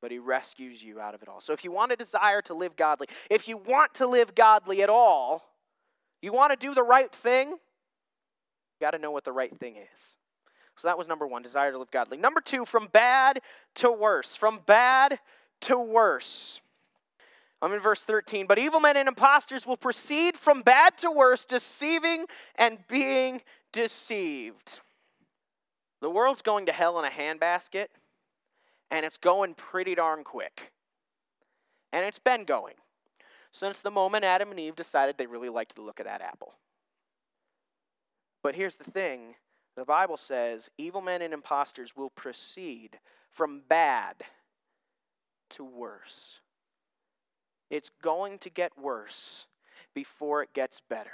but 0.00 0.10
He 0.10 0.18
rescues 0.18 0.82
you 0.82 0.98
out 0.98 1.14
of 1.14 1.20
it 1.20 1.28
all. 1.28 1.42
So 1.42 1.52
if 1.52 1.62
you 1.62 1.70
want 1.70 1.92
a 1.92 1.96
desire 1.96 2.40
to 2.42 2.54
live 2.54 2.74
godly, 2.74 3.08
if 3.28 3.48
you 3.48 3.58
want 3.58 3.92
to 3.96 4.06
live 4.06 4.34
godly 4.34 4.80
at 4.82 4.88
all, 4.88 5.44
you 6.22 6.32
want 6.32 6.58
to 6.58 6.66
do 6.66 6.74
the 6.74 6.82
right 6.82 7.12
thing, 7.12 7.50
you 7.50 7.58
got 8.80 8.92
to 8.92 8.98
know 8.98 9.10
what 9.10 9.24
the 9.24 9.32
right 9.32 9.54
thing 9.58 9.76
is. 9.92 10.16
So 10.76 10.88
that 10.88 10.98
was 10.98 11.06
number 11.06 11.26
one, 11.26 11.42
desire 11.42 11.70
to 11.70 11.78
live 11.78 11.90
godly. 11.90 12.16
Number 12.16 12.40
two, 12.40 12.64
from 12.64 12.88
bad 12.92 13.40
to 13.76 13.92
worse. 13.92 14.34
From 14.34 14.60
bad 14.66 15.18
to 15.62 15.78
worse. 15.78 16.60
I'm 17.60 17.72
in 17.72 17.80
verse 17.80 18.04
13. 18.04 18.46
But 18.46 18.58
evil 18.58 18.80
men 18.80 18.96
and 18.96 19.08
impostors 19.08 19.66
will 19.66 19.76
proceed 19.76 20.36
from 20.36 20.62
bad 20.62 20.98
to 20.98 21.10
worse, 21.10 21.44
deceiving 21.44 22.24
and 22.56 22.78
being 22.88 23.42
deceived. 23.72 24.80
The 26.00 26.10
world's 26.10 26.42
going 26.42 26.66
to 26.66 26.72
hell 26.72 26.98
in 26.98 27.04
a 27.04 27.10
handbasket, 27.10 27.86
and 28.90 29.06
it's 29.06 29.18
going 29.18 29.54
pretty 29.54 29.94
darn 29.94 30.24
quick. 30.24 30.72
And 31.92 32.04
it's 32.04 32.18
been 32.18 32.44
going 32.44 32.74
since 33.52 33.80
the 33.80 33.90
moment 33.90 34.24
Adam 34.24 34.50
and 34.50 34.58
Eve 34.58 34.74
decided 34.74 35.16
they 35.16 35.26
really 35.26 35.50
liked 35.50 35.76
the 35.76 35.82
look 35.82 36.00
of 36.00 36.06
that 36.06 36.22
apple. 36.22 36.54
But 38.42 38.56
here's 38.56 38.76
the 38.76 38.90
thing 38.90 39.36
the 39.76 39.84
Bible 39.84 40.16
says 40.16 40.70
evil 40.78 41.00
men 41.00 41.22
and 41.22 41.32
impostors 41.32 41.96
will 41.96 42.10
proceed 42.10 42.98
from 43.30 43.62
bad 43.68 44.16
to 45.50 45.64
worse. 45.64 46.40
It's 47.70 47.90
going 48.02 48.38
to 48.40 48.50
get 48.50 48.78
worse 48.78 49.46
before 49.94 50.42
it 50.42 50.52
gets 50.52 50.80
better. 50.80 51.10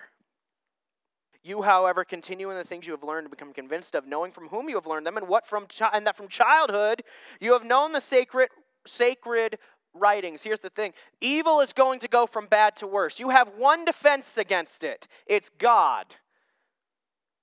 You, 1.45 1.63
however, 1.63 2.05
continue 2.05 2.51
in 2.51 2.57
the 2.57 2.65
things 2.65 2.85
you 2.85 2.93
have 2.93 3.05
learned 3.05 3.27
to 3.27 3.31
become 3.31 3.53
convinced 3.53 3.95
of, 3.95 4.07
knowing 4.07 4.33
from 4.33 4.49
whom 4.49 4.69
you 4.69 4.75
have 4.75 4.87
learned 4.87 5.07
them, 5.07 5.17
and 5.17 5.29
what 5.29 5.47
from 5.47 5.67
chi- 5.67 5.91
and 5.93 6.07
that 6.07 6.17
from 6.17 6.29
childhood 6.29 7.05
you 7.41 7.53
have 7.53 7.65
known 7.65 7.93
the 7.93 8.01
sacred 8.01 8.49
sacred 8.87 9.59
writings. 9.95 10.43
Here's 10.43 10.61
the 10.61 10.71
thing: 10.71 10.95
evil 11.21 11.61
is 11.61 11.73
going 11.73 12.01
to 12.01 12.09
go 12.09 12.27
from 12.27 12.47
bad 12.47 12.77
to 12.79 12.89
worse. 12.89 13.21
You 13.21 13.29
have 13.31 13.49
one 13.57 13.85
defense 13.85 14.37
against 14.37 14.83
it. 14.83 15.07
It's 15.27 15.49
God 15.49 16.17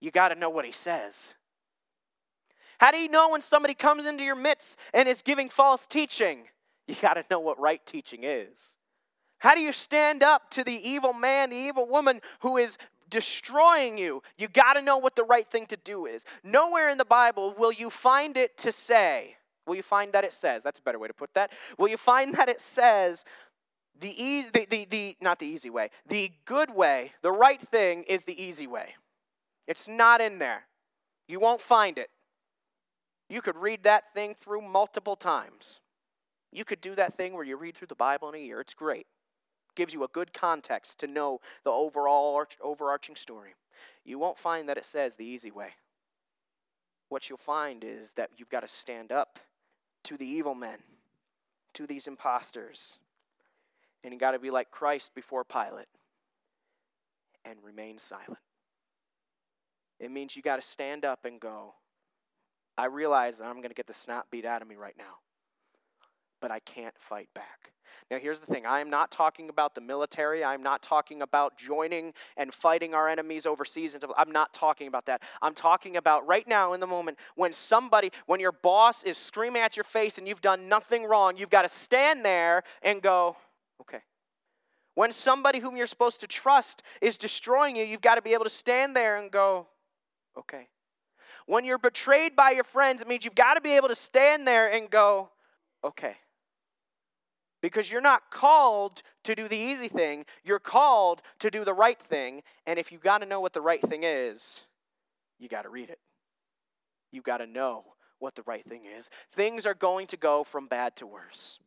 you 0.06 0.12
got 0.12 0.30
to 0.30 0.36
know 0.36 0.50
what 0.50 0.66
he 0.66 0.72
says. 0.72 1.36
How 2.78 2.92
do 2.92 2.98
you 2.98 3.10
know 3.10 3.30
when 3.30 3.42
somebody 3.42 3.74
comes 3.74 4.06
into 4.06 4.24
your 4.24 4.36
midst 4.36 4.78
and 4.94 5.10
is 5.10 5.22
giving 5.22 5.50
false 5.50 5.86
teaching? 5.86 6.44
You 6.88 6.94
got 7.02 7.16
to 7.16 7.26
know 7.32 7.40
what 7.40 7.60
right 7.60 7.84
teaching 7.84 8.20
is. 8.26 8.76
How 9.40 9.56
do 9.56 9.62
you 9.62 9.72
stand 9.72 10.22
up 10.22 10.52
to 10.52 10.64
the 10.64 10.88
evil 10.88 11.14
man, 11.14 11.50
the 11.50 11.56
evil 11.56 11.88
woman 11.88 12.22
who 12.42 12.58
is 12.58 12.78
destroying 13.10 13.98
you? 13.98 14.22
You 14.38 14.48
got 14.48 14.74
to 14.74 14.84
know 14.84 15.00
what 15.00 15.16
the 15.16 15.24
right 15.24 15.50
thing 15.50 15.66
to 15.68 15.78
do 15.78 16.06
is. 16.06 16.26
Nowhere 16.44 16.90
in 16.90 17.00
the 17.00 17.04
Bible 17.04 17.56
will 17.58 17.72
you 17.72 17.90
find 17.90 18.38
it 18.38 18.56
to 18.60 18.72
say, 18.72 19.36
will 19.66 19.74
you 19.74 19.82
find 19.82 20.14
that 20.14 20.24
it 20.24 20.32
says, 20.32 20.62
that's 20.62 20.78
a 20.78 20.82
better 20.84 21.00
way 21.00 21.08
to 21.08 21.14
put 21.16 21.34
that. 21.34 21.50
Will 21.80 21.88
you 21.88 21.98
find 21.98 22.36
that 22.36 22.50
it 22.50 22.62
says, 22.62 23.26
the 24.00 24.24
easy, 24.24 24.50
the, 24.54 24.68
the, 24.70 24.86
the, 24.86 25.18
not 25.22 25.40
the 25.40 25.48
easy 25.48 25.72
way, 25.72 25.90
the 26.08 26.32
good 26.46 26.70
way, 26.70 27.14
the 27.24 27.32
right 27.32 27.62
thing 27.70 28.04
is 28.04 28.26
the 28.26 28.40
easy 28.40 28.68
way. 28.68 28.94
It's 29.68 29.88
not 29.88 30.22
in 30.22 30.40
there. 30.40 30.64
You 31.28 31.40
won't 31.40 31.62
find 31.62 31.98
it. 31.98 32.10
You 33.30 33.42
could 33.42 33.58
read 33.58 33.84
that 33.84 34.14
thing 34.14 34.36
through 34.40 34.62
multiple 34.62 35.16
times. 35.16 35.80
You 36.52 36.64
could 36.64 36.82
do 36.82 36.96
that 36.96 37.16
thing 37.18 37.34
where 37.34 37.44
you 37.44 37.58
read 37.58 37.76
through 37.76 37.88
the 37.88 37.96
Bible 37.96 38.30
in 38.30 38.36
a 38.36 38.44
year. 38.44 38.62
It's 38.62 38.74
great. 38.74 39.08
Gives 39.76 39.94
you 39.94 40.04
a 40.04 40.10
good 40.10 40.34
context 40.34 41.00
to 41.00 41.08
know 41.08 41.42
the 41.64 41.72
overall 41.72 42.46
overarching 42.64 43.16
story. 43.16 43.56
You 44.06 44.20
won't 44.20 44.38
find 44.38 44.70
that 44.70 44.78
it 44.78 44.86
says 44.86 45.16
the 45.16 45.26
easy 45.26 45.52
way. 45.52 45.70
What 47.10 47.30
you'll 47.30 47.38
find 47.38 47.84
is 47.84 48.14
that 48.14 48.30
you've 48.38 48.50
got 48.50 48.62
to 48.62 48.68
stand 48.68 49.12
up 49.12 49.40
to 50.04 50.18
the 50.18 50.26
evil 50.26 50.56
men, 50.56 50.78
to 51.74 51.88
these 51.88 52.08
imposters, 52.08 52.98
and 54.04 54.14
you've 54.14 54.22
got 54.22 54.32
to 54.32 54.40
be 54.40 54.52
like 54.52 54.72
Christ 54.72 55.14
before 55.16 55.44
Pilate 55.44 55.88
and 57.44 57.58
remain 57.64 57.98
silent. 57.98 58.38
It 60.00 60.12
means 60.12 60.36
you 60.36 60.42
got 60.42 60.58
to 60.58 60.62
stand 60.62 61.06
up 61.06 61.25
and 61.25 61.40
go, 61.40 61.74
I 62.78 62.86
realize 62.86 63.40
I'm 63.40 63.58
going 63.58 63.70
to 63.70 63.75
get 63.75 63.88
the 63.88 63.94
snot 63.94 64.25
beat 64.30 64.46
out 64.46 64.62
of 64.62 64.68
me 64.68 64.75
right 64.75 64.96
now, 64.98 65.20
but 66.42 66.52
I 66.52 66.60
can't 66.60 66.96
fight 66.98 67.30
back. 67.34 67.72
Now, 68.12 68.20
here's 68.20 68.40
the 68.40 68.46
thing 68.46 68.66
I 68.66 68.82
am 68.82 68.90
not 68.90 69.10
talking 69.10 69.50
about 69.50 69.74
the 69.74 69.82
military. 69.82 70.44
I'm 70.44 70.62
not 70.62 70.84
talking 70.84 71.22
about 71.24 71.58
joining 71.58 72.14
and 72.38 72.54
fighting 72.54 72.94
our 72.94 73.10
enemies 73.10 73.46
overseas. 73.48 73.96
I'm 74.18 74.32
not 74.32 74.54
talking 74.54 74.88
about 74.88 75.06
that. 75.08 75.22
I'm 75.42 75.56
talking 75.56 75.98
about 75.98 76.28
right 76.28 76.48
now 76.48 76.74
in 76.74 76.80
the 76.80 76.88
moment 76.88 77.18
when 77.36 77.52
somebody, 77.52 78.12
when 78.28 78.40
your 78.40 78.52
boss 78.52 79.04
is 79.04 79.18
screaming 79.18 79.62
at 79.62 79.75
your 79.75 79.86
face 79.86 80.20
and 80.20 80.28
you've 80.28 80.42
done 80.42 80.70
nothing 80.70 81.06
wrong, 81.06 81.36
you've 81.38 81.50
got 81.50 81.64
to 81.64 81.70
stand 81.70 82.24
there 82.24 82.64
and 82.84 83.02
go, 83.02 83.38
okay. 83.82 84.02
When 84.94 85.12
somebody 85.12 85.60
whom 85.60 85.75
you're 85.75 85.88
supposed 85.88 86.22
to 86.22 86.28
trust 86.28 86.84
is 87.02 87.18
destroying 87.18 87.75
you, 87.75 87.86
you've 87.86 88.02
got 88.02 88.16
to 88.16 88.22
be 88.22 88.34
able 88.34 88.46
to 88.46 88.52
stand 88.52 88.96
there 88.96 89.18
and 89.18 89.32
go, 89.32 89.68
okay. 90.38 90.68
When 91.46 91.65
you're 91.65 91.77
betrayed 91.77 92.36
by 92.36 92.51
your 92.51 92.63
friends, 92.63 93.01
it 93.01 93.08
means 93.08 93.24
you've 93.24 93.36
got 93.36 93.54
to 93.56 93.62
be 93.62 93.74
able 93.74 93.89
to 93.89 93.96
stand 93.96 94.48
there 94.48 94.72
and 94.72 94.89
go, 94.89 95.30
okay. 95.84 96.15
Because 97.62 97.89
you're 97.89 98.01
not 98.01 98.32
called 98.32 99.01
to 99.24 99.36
do 99.36 99.48
the 99.48 99.58
easy 99.58 99.88
thing, 99.88 100.25
you're 100.44 100.60
called 100.60 101.22
to 101.39 101.50
do 101.50 101.65
the 101.65 101.74
right 101.74 102.00
thing. 102.10 102.44
And 102.65 102.77
if 102.77 102.92
you've 102.92 103.01
got 103.01 103.20
to 103.20 103.25
know 103.25 103.39
what 103.39 103.54
the 103.54 103.62
right 103.62 103.82
thing 103.82 104.04
is, 104.04 104.62
you 105.39 105.50
got 105.50 105.63
to 105.63 105.70
read 105.70 105.89
it. 105.89 106.00
You've 107.12 107.24
got 107.24 107.38
to 107.38 107.48
know 107.48 107.84
what 108.20 108.36
the 108.36 108.44
right 108.46 108.68
thing 108.68 108.84
is. 108.98 109.10
Things 109.36 109.65
are 109.65 109.74
going 109.74 110.08
to 110.08 110.18
go 110.18 110.44
from 110.44 110.68
bad 110.68 110.96
to 110.98 111.08
worse. 111.08 111.60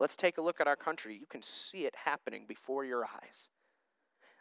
Let's 0.00 0.16
take 0.16 0.38
a 0.38 0.42
look 0.42 0.60
at 0.60 0.66
our 0.66 0.76
country. 0.76 1.14
You 1.14 1.26
can 1.26 1.42
see 1.42 1.84
it 1.84 1.94
happening 1.96 2.44
before 2.46 2.84
your 2.84 3.04
eyes. 3.04 3.48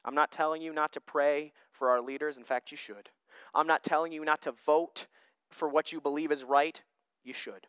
I'm 0.06 0.16
not 0.16 0.32
telling 0.32 0.62
you 0.62 0.74
not 0.74 0.92
to 0.94 1.02
pray 1.02 1.54
for 1.72 1.90
our 1.90 2.02
leaders. 2.02 2.38
In 2.38 2.44
fact, 2.44 2.72
you 2.72 2.78
should. 2.78 3.10
I'm 3.54 3.68
not 3.68 3.84
telling 3.84 4.12
you 4.12 4.24
not 4.26 4.42
to 4.44 4.54
vote 4.66 5.08
for 5.50 5.70
what 5.70 5.92
you 5.92 6.02
believe 6.02 6.32
is 6.32 6.44
right. 6.44 6.82
You 7.24 7.34
should. 7.34 7.68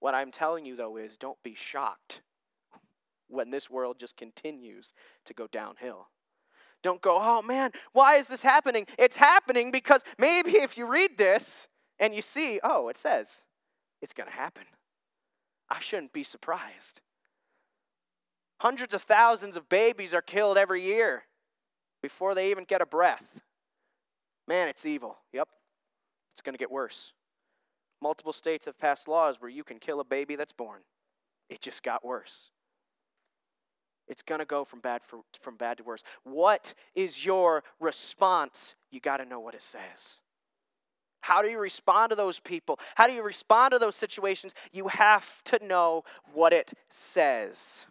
What 0.00 0.14
I'm 0.14 0.30
telling 0.30 0.64
you, 0.64 0.76
though, 0.76 0.96
is 0.96 1.18
don't 1.18 1.42
be 1.42 1.54
shocked 1.54 2.22
when 3.28 3.50
this 3.50 3.68
world 3.68 3.98
just 3.98 4.16
continues 4.16 4.94
to 5.26 5.34
go 5.34 5.46
downhill. 5.48 6.08
Don't 6.82 7.02
go, 7.02 7.18
oh 7.20 7.42
man, 7.42 7.72
why 7.92 8.16
is 8.16 8.28
this 8.28 8.42
happening? 8.42 8.86
It's 8.98 9.16
happening 9.16 9.70
because 9.70 10.04
maybe 10.18 10.52
if 10.52 10.78
you 10.78 10.86
read 10.86 11.18
this 11.18 11.66
and 11.98 12.14
you 12.14 12.22
see, 12.22 12.60
oh, 12.62 12.88
it 12.88 12.96
says 12.96 13.44
it's 14.00 14.14
going 14.14 14.28
to 14.28 14.34
happen. 14.34 14.64
I 15.68 15.80
shouldn't 15.80 16.12
be 16.12 16.24
surprised. 16.24 17.00
Hundreds 18.60 18.94
of 18.94 19.02
thousands 19.02 19.56
of 19.56 19.68
babies 19.68 20.14
are 20.14 20.22
killed 20.22 20.56
every 20.56 20.84
year 20.84 21.24
before 22.02 22.34
they 22.34 22.50
even 22.50 22.64
get 22.64 22.80
a 22.80 22.86
breath. 22.86 23.24
Man, 24.48 24.68
it's 24.68 24.86
evil. 24.86 25.18
Yep. 25.34 25.46
It's 26.32 26.40
going 26.40 26.54
to 26.54 26.58
get 26.58 26.70
worse. 26.70 27.12
Multiple 28.00 28.32
states 28.32 28.64
have 28.64 28.78
passed 28.78 29.06
laws 29.06 29.36
where 29.40 29.50
you 29.50 29.62
can 29.62 29.78
kill 29.78 30.00
a 30.00 30.04
baby 30.04 30.36
that's 30.36 30.52
born. 30.52 30.80
It 31.50 31.60
just 31.60 31.82
got 31.82 32.04
worse. 32.04 32.50
It's 34.08 34.22
going 34.22 34.38
to 34.38 34.46
go 34.46 34.64
from 34.64 34.80
bad 34.80 35.02
for, 35.04 35.20
from 35.42 35.56
bad 35.56 35.76
to 35.78 35.84
worse. 35.84 36.02
What 36.24 36.72
is 36.94 37.24
your 37.24 37.62
response? 37.78 38.74
You 38.90 39.00
got 39.00 39.18
to 39.18 39.26
know 39.26 39.40
what 39.40 39.54
it 39.54 39.62
says. 39.62 40.20
How 41.20 41.42
do 41.42 41.48
you 41.50 41.58
respond 41.58 42.10
to 42.10 42.16
those 42.16 42.40
people? 42.40 42.78
How 42.94 43.06
do 43.06 43.12
you 43.12 43.22
respond 43.22 43.72
to 43.72 43.78
those 43.78 43.96
situations? 43.96 44.54
You 44.72 44.88
have 44.88 45.26
to 45.44 45.62
know 45.62 46.04
what 46.32 46.54
it 46.54 46.72
says. 46.88 47.84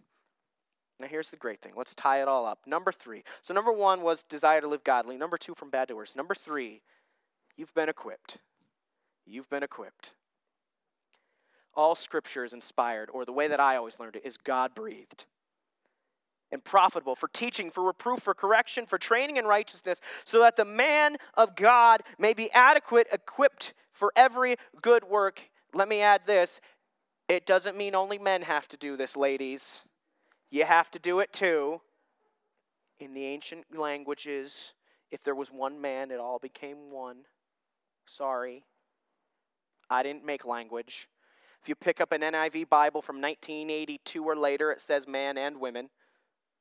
Now, 0.99 1.07
here's 1.07 1.29
the 1.29 1.37
great 1.37 1.61
thing. 1.61 1.73
Let's 1.75 1.95
tie 1.95 2.21
it 2.21 2.27
all 2.27 2.45
up. 2.45 2.59
Number 2.65 2.91
three. 2.91 3.23
So, 3.43 3.53
number 3.53 3.71
one 3.71 4.01
was 4.01 4.23
desire 4.23 4.61
to 4.61 4.67
live 4.67 4.83
godly. 4.83 5.17
Number 5.17 5.37
two, 5.37 5.53
from 5.55 5.69
bad 5.69 5.89
to 5.89 5.95
worse. 5.95 6.15
Number 6.15 6.35
three, 6.35 6.81
you've 7.55 7.73
been 7.73 7.89
equipped. 7.89 8.39
You've 9.25 9.49
been 9.49 9.63
equipped. 9.63 10.11
all 11.75 11.95
scripture 11.95 12.43
is 12.43 12.53
inspired, 12.53 13.09
or 13.13 13.23
the 13.23 13.31
way 13.31 13.47
that 13.47 13.59
I 13.59 13.75
always 13.77 13.99
learned 13.99 14.15
it 14.15 14.25
is 14.25 14.37
God 14.37 14.73
breathed 14.75 15.25
and 16.51 16.63
profitable 16.63 17.15
for 17.15 17.27
teaching, 17.27 17.69
for 17.69 17.83
reproof, 17.83 18.21
for 18.21 18.33
correction, 18.33 18.85
for 18.85 18.97
training 18.97 19.37
in 19.37 19.45
righteousness, 19.45 19.99
so 20.23 20.39
that 20.39 20.55
the 20.55 20.65
man 20.65 21.17
of 21.35 21.55
God 21.55 22.01
may 22.17 22.33
be 22.33 22.51
adequate, 22.51 23.07
equipped 23.11 23.73
for 23.93 24.11
every 24.15 24.55
good 24.81 25.03
work. 25.03 25.41
Let 25.73 25.87
me 25.87 26.01
add 26.01 26.21
this 26.25 26.59
it 27.27 27.45
doesn't 27.45 27.77
mean 27.77 27.93
only 27.93 28.17
men 28.17 28.41
have 28.41 28.67
to 28.69 28.77
do 28.77 28.97
this, 28.97 29.15
ladies. 29.17 29.81
You 30.49 30.65
have 30.65 30.89
to 30.91 30.99
do 30.99 31.19
it 31.19 31.33
too. 31.33 31.81
In 32.99 33.13
the 33.13 33.25
ancient 33.25 33.65
languages, 33.77 34.73
if 35.11 35.23
there 35.23 35.35
was 35.35 35.51
one 35.51 35.79
man, 35.79 36.11
it 36.11 36.19
all 36.19 36.39
became 36.39 36.91
one. 36.91 37.17
Sorry. 38.05 38.63
I 39.89 40.03
didn't 40.03 40.25
make 40.25 40.45
language. 40.45 41.07
If 41.61 41.69
you 41.69 41.75
pick 41.75 42.01
up 42.01 42.11
an 42.11 42.21
NIV 42.21 42.69
Bible 42.69 43.01
from 43.01 43.21
1982 43.21 44.23
or 44.23 44.35
later, 44.35 44.71
it 44.71 44.81
says 44.81 45.07
man 45.07 45.37
and 45.37 45.59
women. 45.59 45.89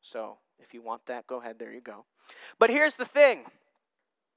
So 0.03 0.39
if 0.59 0.75
you 0.75 0.83
want 0.83 1.07
that, 1.07 1.27
go 1.27 1.41
ahead. 1.41 1.59
There 1.59 1.73
you 1.73 1.81
go. 1.81 2.05
But 2.59 2.71
here's 2.71 2.97
the 2.97 3.05
thing 3.05 3.45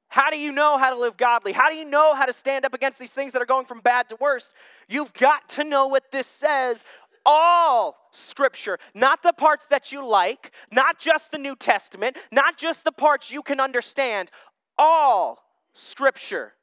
how 0.09 0.31
do 0.31 0.39
you 0.39 0.51
know 0.51 0.77
how 0.77 0.89
to 0.89 0.97
live 0.97 1.17
godly? 1.17 1.51
How 1.51 1.69
do 1.69 1.75
you 1.75 1.85
know 1.85 2.15
how 2.15 2.25
to 2.25 2.33
stand 2.33 2.65
up 2.65 2.73
against 2.73 2.97
these 2.97 3.13
things 3.13 3.31
that 3.33 3.41
are 3.41 3.45
going 3.45 3.67
from 3.67 3.79
bad 3.79 4.09
to 4.09 4.15
worse? 4.19 4.51
You've 4.87 5.13
got 5.13 5.47
to 5.49 5.63
know 5.63 5.87
what 5.87 6.11
this 6.11 6.27
says. 6.27 6.83
All 7.25 7.97
scripture, 8.11 8.79
not 8.93 9.21
the 9.21 9.33
parts 9.33 9.67
that 9.67 9.91
you 9.91 10.05
like, 10.05 10.51
not 10.71 10.99
just 10.99 11.31
the 11.31 11.37
New 11.37 11.55
Testament, 11.55 12.17
not 12.31 12.57
just 12.57 12.83
the 12.83 12.91
parts 12.91 13.29
you 13.31 13.41
can 13.41 13.59
understand. 13.59 14.31
All 14.77 15.43
scripture. 15.73 16.53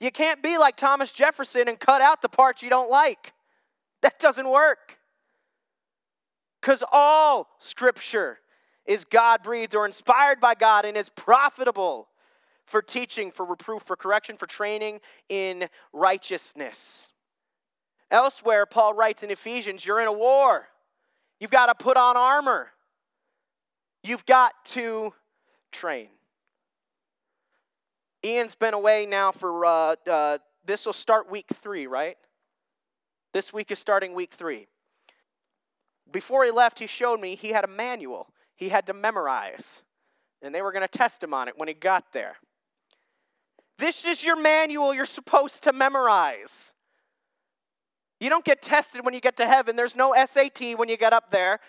You 0.00 0.10
can't 0.10 0.42
be 0.42 0.58
like 0.58 0.76
Thomas 0.76 1.12
Jefferson 1.12 1.68
and 1.68 1.78
cut 1.78 2.00
out 2.00 2.22
the 2.22 2.28
parts 2.28 2.62
you 2.62 2.70
don't 2.70 2.90
like. 2.90 3.32
That 4.02 4.18
doesn't 4.18 4.48
work. 4.48 4.98
Because 6.60 6.84
all 6.92 7.48
scripture 7.58 8.38
is 8.86 9.04
God 9.04 9.42
breathed 9.42 9.74
or 9.74 9.86
inspired 9.86 10.40
by 10.40 10.54
God 10.54 10.84
and 10.84 10.96
is 10.96 11.08
profitable 11.08 12.08
for 12.66 12.82
teaching, 12.82 13.30
for 13.30 13.44
reproof, 13.44 13.82
for 13.82 13.96
correction, 13.96 14.36
for 14.36 14.46
training 14.46 15.00
in 15.28 15.68
righteousness. 15.92 17.08
Elsewhere, 18.10 18.66
Paul 18.66 18.94
writes 18.94 19.22
in 19.22 19.30
Ephesians, 19.30 19.84
you're 19.84 20.00
in 20.00 20.08
a 20.08 20.12
war. 20.12 20.66
You've 21.40 21.50
got 21.50 21.66
to 21.66 21.74
put 21.74 21.96
on 21.96 22.16
armor. 22.16 22.68
You've 24.02 24.24
got 24.26 24.52
to 24.66 25.12
train. 25.72 26.08
Ian's 28.24 28.54
been 28.54 28.74
away 28.74 29.06
now 29.06 29.32
for, 29.32 29.64
uh, 29.64 29.96
uh, 30.10 30.38
this 30.64 30.86
will 30.86 30.92
start 30.92 31.30
week 31.30 31.46
three, 31.54 31.86
right? 31.86 32.16
This 33.32 33.52
week 33.52 33.70
is 33.70 33.78
starting 33.78 34.14
week 34.14 34.34
three. 34.34 34.66
Before 36.10 36.44
he 36.44 36.50
left, 36.50 36.78
he 36.78 36.86
showed 36.86 37.20
me 37.20 37.36
he 37.36 37.50
had 37.50 37.64
a 37.64 37.68
manual 37.68 38.28
he 38.58 38.68
had 38.68 38.86
to 38.86 38.92
memorize, 38.92 39.82
and 40.42 40.52
they 40.52 40.62
were 40.62 40.72
going 40.72 40.86
to 40.86 40.98
test 40.98 41.22
him 41.22 41.32
on 41.32 41.46
it 41.46 41.54
when 41.56 41.68
he 41.68 41.74
got 41.74 42.12
there. 42.12 42.36
This 43.78 44.04
is 44.04 44.24
your 44.24 44.34
manual 44.34 44.92
you're 44.92 45.06
supposed 45.06 45.62
to 45.62 45.72
memorize. 45.72 46.74
You 48.20 48.30
don't 48.30 48.44
get 48.44 48.62
tested 48.62 49.04
when 49.04 49.14
you 49.14 49.20
get 49.20 49.36
to 49.36 49.46
heaven. 49.46 49.76
There's 49.76 49.96
no 49.96 50.14
SAT 50.14 50.76
when 50.76 50.88
you 50.88 50.96
get 50.96 51.12
up 51.12 51.30
there. 51.30 51.60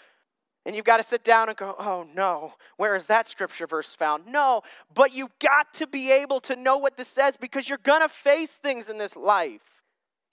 And 0.66 0.76
you've 0.76 0.86
got 0.86 0.98
to 0.98 1.04
sit 1.04 1.24
down 1.24 1.48
and 1.50 1.58
go, 1.58 1.76
oh 1.80 2.06
no, 2.14 2.54
where 2.78 2.96
is 2.96 3.08
that 3.08 3.28
scripture 3.28 3.66
verse 3.66 3.96
found? 3.96 4.28
No, 4.28 4.62
but 4.94 5.14
you've 5.14 5.38
got 5.40 5.74
to 5.76 5.88
be 5.88 6.12
able 6.12 6.42
to 6.42 6.56
know 6.56 6.78
what 6.78 6.98
this 6.98 7.08
says 7.08 7.36
because 7.38 7.70
you're 7.70 7.78
going 7.80 8.02
to 8.02 8.10
face 8.10 8.58
things 8.58 8.90
in 8.90 8.98
this 8.98 9.16
life. 9.16 9.62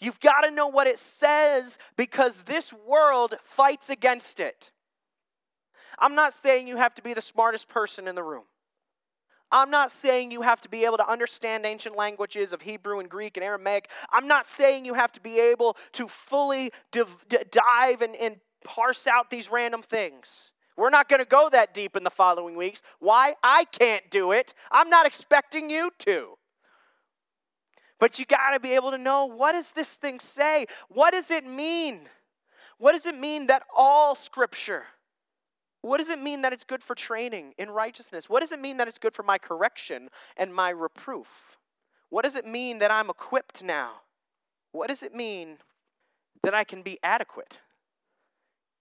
You've 0.01 0.21
got 0.21 0.41
to 0.41 0.51
know 0.51 0.67
what 0.67 0.87
it 0.87 0.99
says 0.99 1.79
because 1.97 2.43
this 2.43 2.73
world 2.73 3.35
fights 3.45 3.89
against 3.89 4.41
it. 4.41 4.73
I'm 5.99 6.15
not 6.15 6.35
saying 6.35 6.69
you 6.69 6.77
have 6.77 6.95
to 6.97 7.03
be 7.03 7.15
the 7.15 7.23
smartest 7.23 7.69
person 7.69 8.07
in 8.09 8.15
the 8.15 8.23
room. 8.23 8.45
I'm 9.51 9.71
not 9.71 9.91
saying 9.91 10.33
you 10.33 10.43
have 10.43 10.61
to 10.63 10.69
be 10.69 10.85
able 10.85 10.97
to 10.97 11.09
understand 11.09 11.65
ancient 11.65 11.97
languages 11.97 12.53
of 12.53 12.63
Hebrew 12.63 12.99
and 12.99 13.09
Greek 13.09 13.37
and 13.37 13.45
Aramaic. 13.45 13.91
I'm 14.11 14.27
not 14.27 14.45
saying 14.45 14.85
you 14.85 14.95
have 14.95 15.13
to 15.13 15.21
be 15.21 15.39
able 15.39 15.77
to 15.93 16.09
fully 16.09 16.73
div- 16.91 17.17
dive 17.29 18.03
and, 18.03 18.17
and 18.17 18.37
parse 18.65 19.07
out 19.07 19.31
these 19.31 19.51
random 19.51 19.83
things. 19.83 20.51
We're 20.77 20.91
not 20.91 21.09
going 21.09 21.21
to 21.21 21.27
go 21.27 21.49
that 21.51 21.73
deep 21.73 21.97
in 21.97 22.05
the 22.05 22.11
following 22.11 22.57
weeks. 22.57 22.83
Why? 22.99 23.35
I 23.43 23.65
can't 23.65 24.09
do 24.11 24.33
it. 24.33 24.53
I'm 24.71 24.91
not 24.91 25.07
expecting 25.07 25.71
you 25.71 25.91
to. 26.01 26.37
But 27.99 28.19
you 28.19 28.27
got 28.27 28.51
to 28.51 28.61
be 28.61 28.73
able 28.73 28.91
to 28.91 28.99
know 28.99 29.25
what 29.25 29.53
does 29.53 29.71
this 29.71 29.95
thing 29.95 30.21
say? 30.21 30.67
What 30.89 31.13
does 31.13 31.31
it 31.31 31.47
mean? 31.47 32.01
What 32.79 32.93
does 32.93 33.07
it 33.07 33.19
mean 33.19 33.47
that 33.47 33.63
all 33.75 34.15
scripture 34.15 34.85
what 35.83 35.99
does 35.99 36.09
it 36.09 36.21
mean 36.21 36.43
that 36.43 36.53
it's 36.53 36.65
good 36.65 36.83
for 36.83 36.95
training 36.95 37.55
in 37.59 37.71
righteousness? 37.71 38.29
What 38.29 38.41
does 38.41 38.53
it 38.53 38.61
mean 38.61 38.77
that 38.79 38.89
it's 38.89 38.99
good 38.99 39.15
for 39.15 39.23
my 39.23 39.39
correction 39.39 40.09
and 40.37 40.55
my 40.55 40.71
reproof? 40.71 41.29
What 42.11 42.23
does 42.23 42.37
it 42.37 42.47
mean 42.47 42.79
that 42.79 42.91
I'm 42.91 43.11
equipped 43.11 43.63
now? 43.63 43.93
What 44.73 44.89
does 44.89 45.03
it 45.03 45.15
mean 45.15 45.59
that 46.43 46.55
I 46.55 46.65
can 46.65 46.83
be 46.83 46.99
adequate 47.03 47.61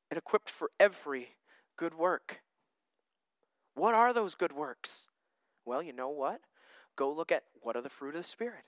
and 0.09 0.17
equipped 0.17 0.49
for 0.49 0.71
every 0.79 1.29
good 1.77 1.93
work? 1.93 2.41
What 3.75 3.93
are 3.93 4.13
those 4.13 4.35
good 4.35 4.53
works? 4.53 5.07
Well, 5.65 5.81
you 5.81 5.93
know 5.93 6.09
what? 6.09 6.41
Go 6.95 7.11
look 7.11 7.31
at 7.31 7.43
what 7.61 7.75
are 7.75 7.81
the 7.81 7.89
fruit 7.89 8.15
of 8.15 8.21
the 8.21 8.23
Spirit. 8.23 8.63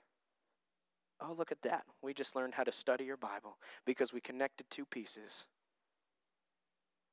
Oh, 1.20 1.34
look 1.36 1.50
at 1.50 1.62
that. 1.62 1.82
We 2.02 2.14
just 2.14 2.36
learned 2.36 2.54
how 2.54 2.64
to 2.64 2.72
study 2.72 3.04
your 3.04 3.16
Bible 3.16 3.56
because 3.84 4.12
we 4.12 4.20
connected 4.20 4.66
two 4.70 4.84
pieces. 4.84 5.46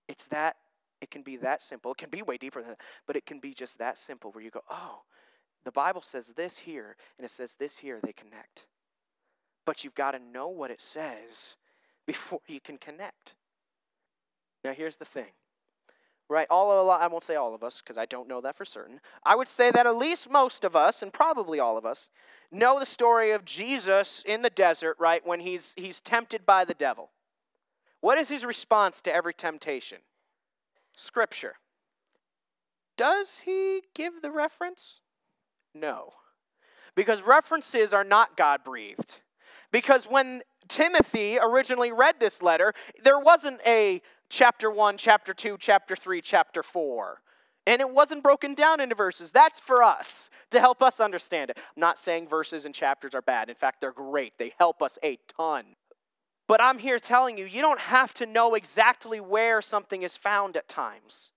It's 0.08 0.28
that 0.28 0.58
it 1.02 1.12
can 1.12 1.22
be 1.22 1.38
that 1.38 1.62
simple. 1.62 1.92
It 1.92 1.98
can 1.98 2.10
be 2.10 2.22
way 2.22 2.38
deeper 2.38 2.62
than 2.62 2.72
that, 2.72 2.82
but 3.06 3.16
it 3.16 3.26
can 3.26 3.40
be 3.40 3.54
just 3.54 3.78
that 3.80 3.98
simple 3.98 4.32
where 4.32 4.44
you 4.44 4.52
go, 4.52 4.62
oh, 4.70 5.02
the 5.64 5.72
Bible 5.72 6.02
says 6.02 6.28
this 6.36 6.58
here, 6.58 6.96
and 7.18 7.26
it 7.26 7.32
says 7.32 7.56
this 7.56 7.78
here, 7.78 8.00
they 8.02 8.14
connect. 8.14 8.68
But 9.66 9.84
you've 9.84 9.96
got 9.96 10.12
to 10.12 10.20
know 10.20 10.48
what 10.48 10.72
it 10.72 10.80
says 10.80 11.58
before 12.08 12.40
you 12.48 12.60
can 12.60 12.78
connect. 12.78 13.36
Now, 14.64 14.74
here's 14.74 14.96
the 14.96 15.06
thing. 15.06 15.32
Right, 16.28 16.48
all 16.50 16.72
of, 16.72 17.02
I 17.02 17.06
won't 17.06 17.24
say 17.24 17.36
all 17.36 17.54
of 17.54 17.64
us 17.64 17.82
because 17.82 18.00
I 18.00 18.08
don't 18.08 18.28
know 18.28 18.42
that 18.42 18.56
for 18.56 18.66
certain. 18.66 19.00
I 19.24 19.36
would 19.36 19.48
say 19.48 19.70
that 19.70 19.86
at 19.86 19.96
least 19.96 20.32
most 20.32 20.66
of 20.66 20.76
us, 20.76 21.04
and 21.04 21.14
probably 21.14 21.60
all 21.60 21.78
of 21.78 21.86
us, 21.86 22.10
know 22.52 22.80
the 22.80 22.86
story 22.86 23.30
of 23.30 23.46
Jesus 23.46 24.24
in 24.26 24.42
the 24.42 24.50
desert, 24.50 24.98
right, 25.00 25.26
when 25.26 25.40
he's, 25.40 25.76
he's 25.78 26.02
tempted 26.02 26.44
by 26.44 26.66
the 26.66 26.74
devil. 26.74 27.12
What 28.02 28.18
is 28.18 28.30
his 28.30 28.44
response 28.44 29.04
to 29.04 29.14
every 29.14 29.36
temptation? 29.36 30.00
Scripture. 30.96 31.56
Does 32.98 33.42
he 33.46 33.82
give 33.94 34.22
the 34.22 34.32
reference? 34.32 35.02
No. 35.74 36.14
Because 36.96 37.22
references 37.22 37.94
are 37.94 38.04
not 38.04 38.38
God 38.38 38.64
breathed. 38.64 39.20
Because 39.72 40.06
when 40.06 40.42
Timothy 40.70 41.38
originally 41.38 41.92
read 41.92 42.16
this 42.20 42.42
letter, 42.42 42.74
there 43.04 43.20
wasn't 43.20 43.60
a 43.66 44.02
chapter 44.30 44.72
1, 44.72 44.98
chapter 44.98 45.34
2, 45.34 45.58
chapter 45.60 45.96
3, 45.96 46.22
chapter 46.22 46.64
4. 46.64 47.22
And 47.68 47.82
it 47.82 47.90
wasn't 47.90 48.24
broken 48.24 48.54
down 48.54 48.80
into 48.80 48.96
verses. 48.96 49.32
That's 49.32 49.60
for 49.60 49.84
us 49.84 50.30
to 50.52 50.60
help 50.60 50.82
us 50.82 51.00
understand 51.00 51.50
it. 51.50 51.58
I'm 51.58 51.82
not 51.82 51.98
saying 51.98 52.30
verses 52.30 52.66
and 52.66 52.74
chapters 52.74 53.16
are 53.16 53.22
bad. 53.22 53.50
In 53.50 53.56
fact, 53.56 53.82
they're 53.82 53.92
great. 53.92 54.34
They 54.38 54.54
help 54.58 54.82
us 54.82 54.98
a 55.04 55.18
ton. 55.36 55.66
But 56.48 56.62
I'm 56.62 56.78
here 56.78 57.00
telling 57.00 57.38
you, 57.38 57.46
you 57.46 57.62
don't 57.62 57.80
have 57.80 58.14
to 58.16 58.26
know 58.26 58.54
exactly 58.56 59.20
where 59.20 59.62
something 59.62 60.04
is 60.04 60.16
found 60.16 60.58
at 60.58 60.68
times. 60.68 61.32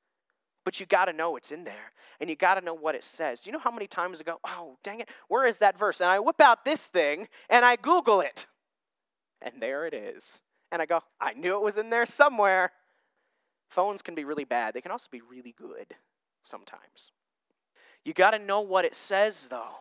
But 0.65 0.81
you 0.81 0.87
got 0.87 1.07
to 1.07 1.13
know 1.13 1.37
it's 1.37 1.51
in 1.51 1.65
there. 1.65 1.93
And 2.21 2.29
you 2.29 2.37
got 2.37 2.55
to 2.55 2.61
know 2.61 2.75
what 2.75 2.95
it 2.95 3.05
says. 3.05 3.41
Do 3.41 3.49
you 3.49 3.53
know 3.53 3.61
how 3.61 3.71
many 3.71 3.87
times 3.87 4.21
I 4.21 4.25
go, 4.25 4.39
oh, 4.45 4.77
dang 4.83 5.01
it, 5.01 5.09
where 5.29 5.47
is 5.47 5.59
that 5.59 5.79
verse? 5.79 6.01
And 6.01 6.11
I 6.11 6.19
whip 6.19 6.41
out 6.41 6.65
this 6.65 6.85
thing 6.85 7.29
and 7.49 7.65
I 7.65 7.77
Google 7.77 8.21
it. 8.21 8.47
And 9.41 9.55
there 9.61 9.87
it 9.87 9.95
is. 9.95 10.41
And 10.73 10.83
I 10.83 10.87
go, 10.87 11.01
I 11.21 11.33
knew 11.35 11.57
it 11.57 11.63
was 11.63 11.77
in 11.77 11.91
there 11.91 12.07
somewhere. 12.07 12.73
Phones 13.71 14.03
can 14.03 14.15
be 14.15 14.25
really 14.25 14.45
bad, 14.45 14.75
they 14.75 14.81
can 14.81 14.91
also 14.91 15.09
be 15.11 15.21
really 15.21 15.55
good 15.57 15.95
sometimes. 16.43 17.13
You 18.05 18.15
got 18.15 18.31
to 18.31 18.39
know 18.39 18.61
what 18.61 18.85
it 18.85 18.95
says, 18.95 19.49
though. 19.49 19.77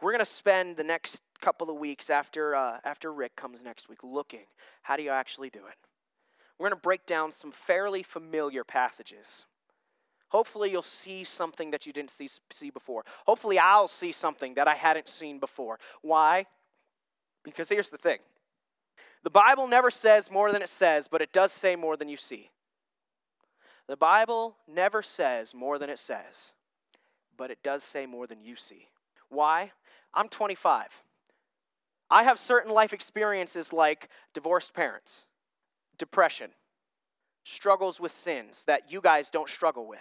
We're 0.00 0.12
going 0.12 0.24
to 0.24 0.24
spend 0.24 0.76
the 0.76 0.84
next 0.84 1.22
couple 1.40 1.70
of 1.70 1.78
weeks 1.78 2.10
after, 2.10 2.54
uh, 2.54 2.78
after 2.84 3.12
Rick 3.12 3.36
comes 3.36 3.62
next 3.62 3.88
week 3.88 4.02
looking. 4.02 4.46
How 4.82 4.96
do 4.96 5.02
you 5.02 5.10
actually 5.10 5.50
do 5.50 5.60
it? 5.60 5.76
We're 6.58 6.68
going 6.68 6.78
to 6.78 6.82
break 6.82 7.06
down 7.06 7.30
some 7.30 7.52
fairly 7.52 8.02
familiar 8.02 8.64
passages. 8.64 9.46
Hopefully, 10.28 10.70
you'll 10.70 10.82
see 10.82 11.24
something 11.24 11.70
that 11.70 11.86
you 11.86 11.92
didn't 11.92 12.10
see, 12.10 12.28
see 12.50 12.70
before. 12.70 13.04
Hopefully, 13.26 13.58
I'll 13.58 13.88
see 13.88 14.12
something 14.12 14.54
that 14.54 14.68
I 14.68 14.74
hadn't 14.74 15.08
seen 15.08 15.38
before. 15.38 15.78
Why? 16.02 16.46
Because 17.44 17.68
here's 17.68 17.88
the 17.88 17.98
thing 17.98 18.18
the 19.22 19.30
Bible 19.30 19.66
never 19.66 19.90
says 19.90 20.30
more 20.30 20.52
than 20.52 20.62
it 20.62 20.68
says, 20.68 21.08
but 21.08 21.22
it 21.22 21.32
does 21.32 21.52
say 21.52 21.76
more 21.76 21.96
than 21.96 22.08
you 22.08 22.16
see. 22.16 22.50
The 23.86 23.96
Bible 23.96 24.56
never 24.66 25.02
says 25.02 25.54
more 25.54 25.78
than 25.78 25.88
it 25.88 25.98
says, 25.98 26.52
but 27.36 27.50
it 27.50 27.62
does 27.62 27.82
say 27.82 28.04
more 28.04 28.26
than 28.26 28.42
you 28.42 28.54
see. 28.54 28.88
Why? 29.30 29.72
I'm 30.12 30.28
25. 30.28 30.88
I 32.10 32.22
have 32.22 32.38
certain 32.38 32.72
life 32.72 32.92
experiences 32.92 33.72
like 33.72 34.08
divorced 34.34 34.72
parents, 34.74 35.24
depression, 35.98 36.50
struggles 37.44 38.00
with 38.00 38.12
sins 38.12 38.64
that 38.64 38.90
you 38.90 39.00
guys 39.00 39.30
don't 39.30 39.48
struggle 39.48 39.86
with. 39.86 40.00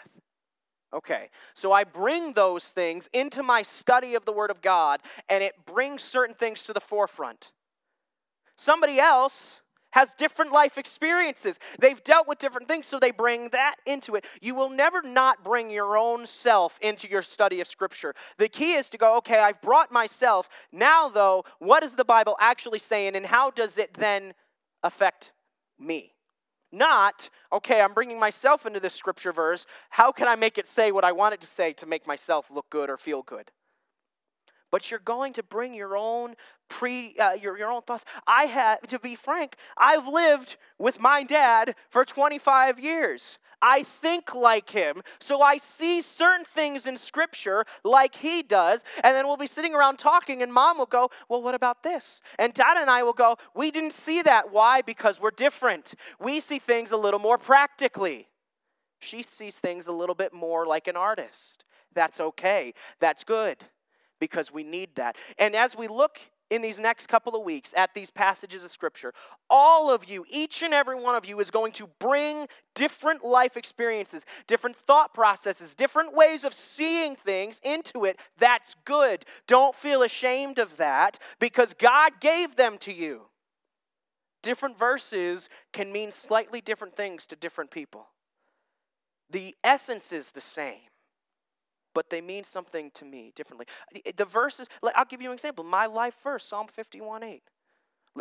Okay, 0.94 1.30
so 1.54 1.74
I 1.74 1.84
bring 1.84 2.32
those 2.32 2.70
things 2.70 3.10
into 3.12 3.44
my 3.44 3.62
study 3.62 4.16
of 4.16 4.24
the 4.24 4.32
Word 4.32 4.50
of 4.50 4.62
God, 4.62 5.02
and 5.28 5.44
it 5.44 5.54
brings 5.66 6.02
certain 6.02 6.36
things 6.36 6.64
to 6.64 6.74
the 6.74 6.80
forefront. 6.80 7.52
Somebody 8.58 9.00
else 9.00 9.62
has 9.98 10.14
different 10.14 10.52
life 10.52 10.78
experiences. 10.78 11.58
They've 11.80 12.04
dealt 12.04 12.28
with 12.28 12.38
different 12.38 12.68
things, 12.68 12.86
so 12.86 13.00
they 13.00 13.10
bring 13.10 13.50
that 13.50 13.78
into 13.88 14.14
it. 14.14 14.26
You 14.42 14.54
will 14.54 14.70
never 14.70 15.02
not 15.02 15.44
bring 15.44 15.72
your 15.72 15.98
own 15.98 16.28
self 16.28 16.78
into 16.84 17.10
your 17.10 17.24
study 17.24 17.62
of 17.62 17.68
Scripture. 17.68 18.14
The 18.38 18.48
key 18.48 18.74
is 18.74 18.90
to 18.90 19.00
go, 19.00 19.18
okay, 19.18 19.40
I've 19.40 19.60
brought 19.60 19.92
myself. 19.92 20.50
Now, 20.72 21.10
though, 21.10 21.46
what 21.58 21.82
is 21.82 21.96
the 21.96 22.06
Bible 22.06 22.38
actually 22.40 22.78
saying, 22.78 23.16
and 23.16 23.26
how 23.26 23.50
does 23.50 23.80
it 23.80 23.92
then 23.96 24.36
affect 24.84 25.32
me? 25.80 26.14
Not, 26.72 27.28
okay, 27.52 27.82
I'm 27.82 27.96
bringing 27.96 28.20
myself 28.20 28.68
into 28.68 28.80
this 28.80 28.94
scripture 28.94 29.34
verse. 29.34 29.66
How 29.90 30.12
can 30.12 30.28
I 30.28 30.36
make 30.36 30.60
it 30.60 30.68
say 30.68 30.92
what 30.92 31.06
I 31.06 31.12
want 31.12 31.34
it 31.34 31.42
to 31.42 31.48
say 31.48 31.74
to 31.74 31.88
make 31.88 32.06
myself 32.06 32.52
look 32.52 32.70
good 32.70 32.92
or 32.92 32.98
feel 32.98 33.24
good? 33.24 33.50
But 34.70 34.92
you're 34.92 35.00
going 35.00 35.34
to 35.34 35.44
bring 35.44 35.74
your 35.74 35.96
own 35.98 36.36
pre 36.70 37.16
uh, 37.18 37.34
your, 37.34 37.58
your 37.58 37.72
own 37.72 37.82
thoughts. 37.82 38.06
I 38.26 38.46
had 38.46 38.88
to 38.90 39.00
be 39.00 39.16
frank, 39.16 39.56
I've 39.78 40.08
lived 40.08 40.58
with 40.78 41.00
my 41.00 41.24
dad 41.24 41.76
for 41.90 42.06
25 42.06 42.80
years. 42.80 43.40
I 43.62 43.84
think 43.84 44.36
like 44.36 44.70
him, 44.70 45.02
so 45.20 45.42
I 45.42 45.58
see 45.58 46.02
certain 46.02 46.46
things 46.46 46.86
in 46.86 46.96
Scripture 46.96 47.66
like 47.84 48.16
he 48.16 48.44
does, 48.44 48.84
and 49.04 49.16
then 49.16 49.26
we'll 49.26 49.38
be 49.38 49.48
sitting 49.48 49.74
around 49.74 49.98
talking, 49.98 50.44
and 50.44 50.54
mom 50.54 50.78
will 50.78 50.86
go, 50.86 51.10
Well, 51.28 51.42
what 51.42 51.56
about 51.56 51.82
this? 51.82 52.22
And 52.38 52.54
dad 52.54 52.78
and 52.78 52.90
I 52.90 53.02
will 53.02 53.14
go, 53.14 53.38
We 53.56 53.72
didn't 53.72 53.94
see 53.94 54.22
that. 54.22 54.52
Why? 54.52 54.82
Because 54.82 55.20
we're 55.20 55.32
different. 55.32 55.96
We 56.20 56.40
see 56.40 56.60
things 56.60 56.92
a 56.92 56.98
little 56.98 57.20
more 57.20 57.40
practically. 57.40 58.28
She 59.00 59.26
sees 59.30 59.58
things 59.58 59.88
a 59.88 59.92
little 59.92 60.16
bit 60.16 60.34
more 60.34 60.66
like 60.66 60.88
an 60.88 60.96
artist. 60.96 61.66
That's 61.94 62.20
okay. 62.20 62.74
That's 63.00 63.24
good 63.24 63.58
because 64.20 64.52
we 64.52 64.64
need 64.64 64.96
that. 64.96 65.16
And 65.38 65.56
as 65.56 65.76
we 65.76 65.88
look 65.88 66.20
in 66.50 66.62
these 66.62 66.80
next 66.80 67.08
couple 67.08 67.36
of 67.36 67.44
weeks 67.44 67.74
at 67.76 67.94
these 67.94 68.10
passages 68.10 68.64
of 68.64 68.72
Scripture, 68.72 69.14
all 69.50 69.92
of 69.92 70.06
you, 70.06 70.26
each 70.30 70.64
and 70.64 70.74
every 70.74 70.96
one 70.96 71.16
of 71.16 71.26
you, 71.26 71.40
is 71.40 71.52
going 71.52 71.72
to 71.74 71.88
bring 72.00 72.48
different 72.76 73.24
life 73.24 73.58
experiences, 73.58 74.26
different 74.48 74.76
thought 74.76 75.14
processes, 75.14 75.76
different 75.76 76.14
ways 76.14 76.44
of 76.44 76.54
seeing 76.54 77.16
things 77.16 77.60
into 77.64 78.06
it. 78.06 78.18
That's 78.38 78.76
good. 78.86 79.26
Don't 79.48 79.76
feel 79.76 80.04
ashamed 80.04 80.60
of 80.60 80.78
that 80.78 81.20
because 81.40 81.74
God 81.74 82.14
gave 82.20 82.56
them 82.56 82.78
to 82.80 82.94
you. 82.94 83.24
Different 84.44 84.78
verses 84.78 85.50
can 85.74 85.92
mean 85.92 86.12
slightly 86.12 86.62
different 86.62 86.96
things 86.96 87.28
to 87.28 87.36
different 87.36 87.72
people. 87.72 88.08
The 89.30 89.56
essence 89.64 90.14
is 90.14 90.30
the 90.30 90.42
same 90.42 90.80
but 91.98 92.12
they 92.12 92.22
mean 92.22 92.44
something 92.44 92.92
to 92.92 93.06
me 93.06 93.34
differently. 93.36 93.66
The 94.18 94.26
verses, 94.26 94.70
I'll 94.94 95.04
give 95.04 95.20
you 95.20 95.30
an 95.30 95.34
example. 95.34 95.64
My 95.64 95.88
life 95.88 96.14
verse, 96.24 96.44
Psalm 96.44 96.68
51 96.68 97.24
8. 97.24 97.42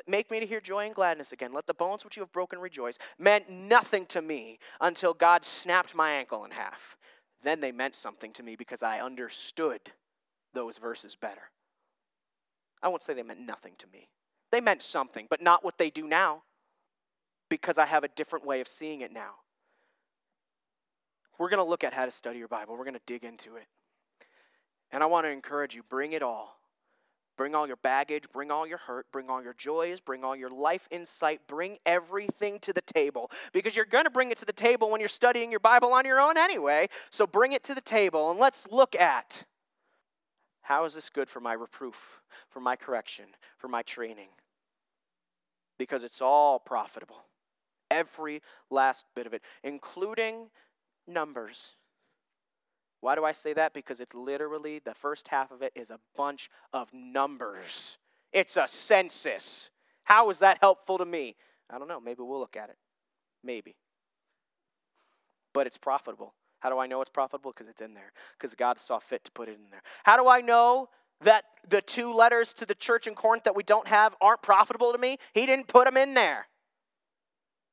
Make 0.07 0.31
me 0.31 0.41
to 0.41 0.47
hear 0.47 0.63
joy 0.63 0.87
and 0.87 0.95
gladness 0.95 1.33
again. 1.33 1.53
Let 1.53 1.67
the 1.67 1.75
bones 1.75 2.03
which 2.03 2.17
you 2.17 2.23
have 2.23 2.33
broken 2.33 2.59
rejoice. 2.59 2.99
Meant 3.19 3.51
nothing 3.51 4.07
to 4.07 4.23
me 4.23 4.61
until 4.81 5.13
God 5.13 5.45
snapped 5.45 5.95
my 5.95 6.11
ankle 6.11 6.47
in 6.47 6.53
half. 6.53 6.97
Then 7.45 7.61
they 7.61 7.71
meant 7.71 7.95
something 7.95 8.33
to 8.33 8.43
me 8.43 8.57
because 8.57 8.83
I 8.83 9.01
understood 9.01 9.83
those 10.55 10.79
verses 10.79 11.15
better. 11.15 11.51
I 12.83 12.89
won't 12.89 13.03
say 13.03 13.13
they 13.13 13.23
meant 13.23 13.41
nothing 13.41 13.75
to 13.77 13.87
me. 13.93 14.09
They 14.53 14.63
meant 14.63 14.81
something, 14.81 15.27
but 15.29 15.43
not 15.43 15.63
what 15.63 15.77
they 15.77 15.91
do 15.91 16.09
now 16.09 16.45
because 17.51 17.77
I 17.77 17.85
have 17.85 18.05
a 18.05 18.09
different 18.09 18.47
way 18.47 18.63
of 18.63 18.69
seeing 18.69 19.03
it 19.03 19.13
now. 19.13 19.35
We're 21.39 21.49
going 21.49 21.65
to 21.65 21.69
look 21.69 21.85
at 21.85 21.93
how 21.93 22.05
to 22.05 22.11
study 22.11 22.39
your 22.39 22.49
Bible. 22.49 22.77
We're 22.77 22.85
going 22.85 22.95
to 22.95 23.01
dig 23.07 23.25
into 23.25 23.57
it. 23.57 23.67
And 24.91 25.03
I 25.03 25.07
want 25.07 25.27
to 25.27 25.31
encourage 25.31 25.75
you 25.75 25.83
bring 25.83 26.13
it 26.13 26.23
all. 26.23 26.57
Bring 27.37 27.55
all 27.55 27.67
your 27.67 27.77
baggage, 27.77 28.25
bring 28.33 28.51
all 28.51 28.67
your 28.67 28.79
hurt, 28.79 29.07
bring 29.13 29.29
all 29.29 29.43
your 29.43 29.53
joys, 29.53 30.01
bring 30.01 30.25
all 30.25 30.35
your 30.35 30.49
life 30.49 30.89
insight, 30.91 31.41
bring 31.47 31.77
everything 31.85 32.59
to 32.61 32.73
the 32.73 32.81
table. 32.81 33.31
Because 33.53 33.77
you're 33.77 33.85
going 33.85 34.05
to 34.05 34.11
bring 34.11 34.31
it 34.31 34.39
to 34.39 34.47
the 34.47 34.55
table 34.55 34.91
when 34.91 35.01
you're 35.01 35.09
studying 35.09 35.51
your 35.51 35.61
Bible 35.61 35.93
on 35.93 36.07
your 36.07 36.19
own 36.19 36.39
anyway. 36.39 36.89
So 37.11 37.27
bring 37.27 37.53
it 37.53 37.63
to 37.65 37.75
the 37.75 37.83
table 37.83 38.31
and 38.31 38.41
let's 38.41 38.67
look 38.71 38.97
at 38.97 39.45
how 40.63 40.85
is 40.85 40.95
this 40.95 41.11
good 41.11 41.29
for 41.29 41.39
my 41.39 41.53
reproof, 41.53 42.21
for 42.49 42.59
my 42.59 42.75
correction, 42.75 43.27
for 43.59 43.69
my 43.69 43.83
training? 43.83 44.29
Because 45.79 46.03
it's 46.03 46.21
all 46.21 46.59
profitable. 46.59 47.23
Every 47.91 48.43
last 48.71 49.07
bit 49.15 49.27
of 49.27 49.35
it, 49.35 49.43
including 49.63 50.49
numbers. 51.07 51.73
Why 53.01 53.15
do 53.15 53.25
I 53.25 53.33
say 53.33 53.53
that? 53.53 53.75
Because 53.75 54.01
it's 54.01 54.15
literally 54.15 54.81
the 54.85 54.95
first 54.95 55.29
half 55.29 55.51
of 55.51 55.63
it 55.63 55.73
is 55.75 55.91
a 55.91 56.01
bunch 56.17 56.51
of 56.73 56.89
numbers. 56.93 57.99
It's 58.33 58.57
a 58.57 58.67
census. 58.67 59.71
How 60.05 60.31
is 60.31 60.39
that 60.41 60.59
helpful 60.61 60.99
to 60.99 61.05
me? 61.05 61.37
I 61.71 61.79
don't 61.79 61.89
know. 61.89 62.01
Maybe 62.01 62.23
we'll 62.23 62.41
look 62.41 62.57
at 62.57 62.71
it. 62.71 62.77
Maybe. 63.45 63.77
But 65.53 65.67
it's 65.67 65.77
profitable. 65.77 66.35
How 66.61 66.71
do 66.71 66.79
I 66.79 66.87
know 66.87 67.01
it's 67.01 67.11
profitable? 67.11 67.53
Because 67.53 67.69
it's 67.69 67.81
in 67.81 67.95
there. 67.95 68.13
Because 68.39 68.55
God 68.55 68.79
saw 68.79 68.99
fit 68.99 69.25
to 69.25 69.31
put 69.31 69.49
it 69.49 69.59
in 69.63 69.71
there. 69.71 69.83
How 70.05 70.17
do 70.17 70.29
I 70.29 70.41
know 70.41 70.89
that 71.23 71.45
the 71.69 71.83
two 71.83 72.13
letters 72.13 72.53
to 72.55 72.67
the 72.67 72.75
church 72.75 73.07
in 73.07 73.15
Corinth 73.15 73.45
that 73.45 73.57
we 73.57 73.63
don't 73.63 73.87
have 73.87 74.15
aren't 74.21 74.43
profitable 74.43 74.93
to 74.93 74.99
me? 74.99 75.19
He 75.33 75.47
didn't 75.47 75.69
put 75.69 75.85
them 75.85 75.97
in 75.97 76.15
there. 76.15 76.47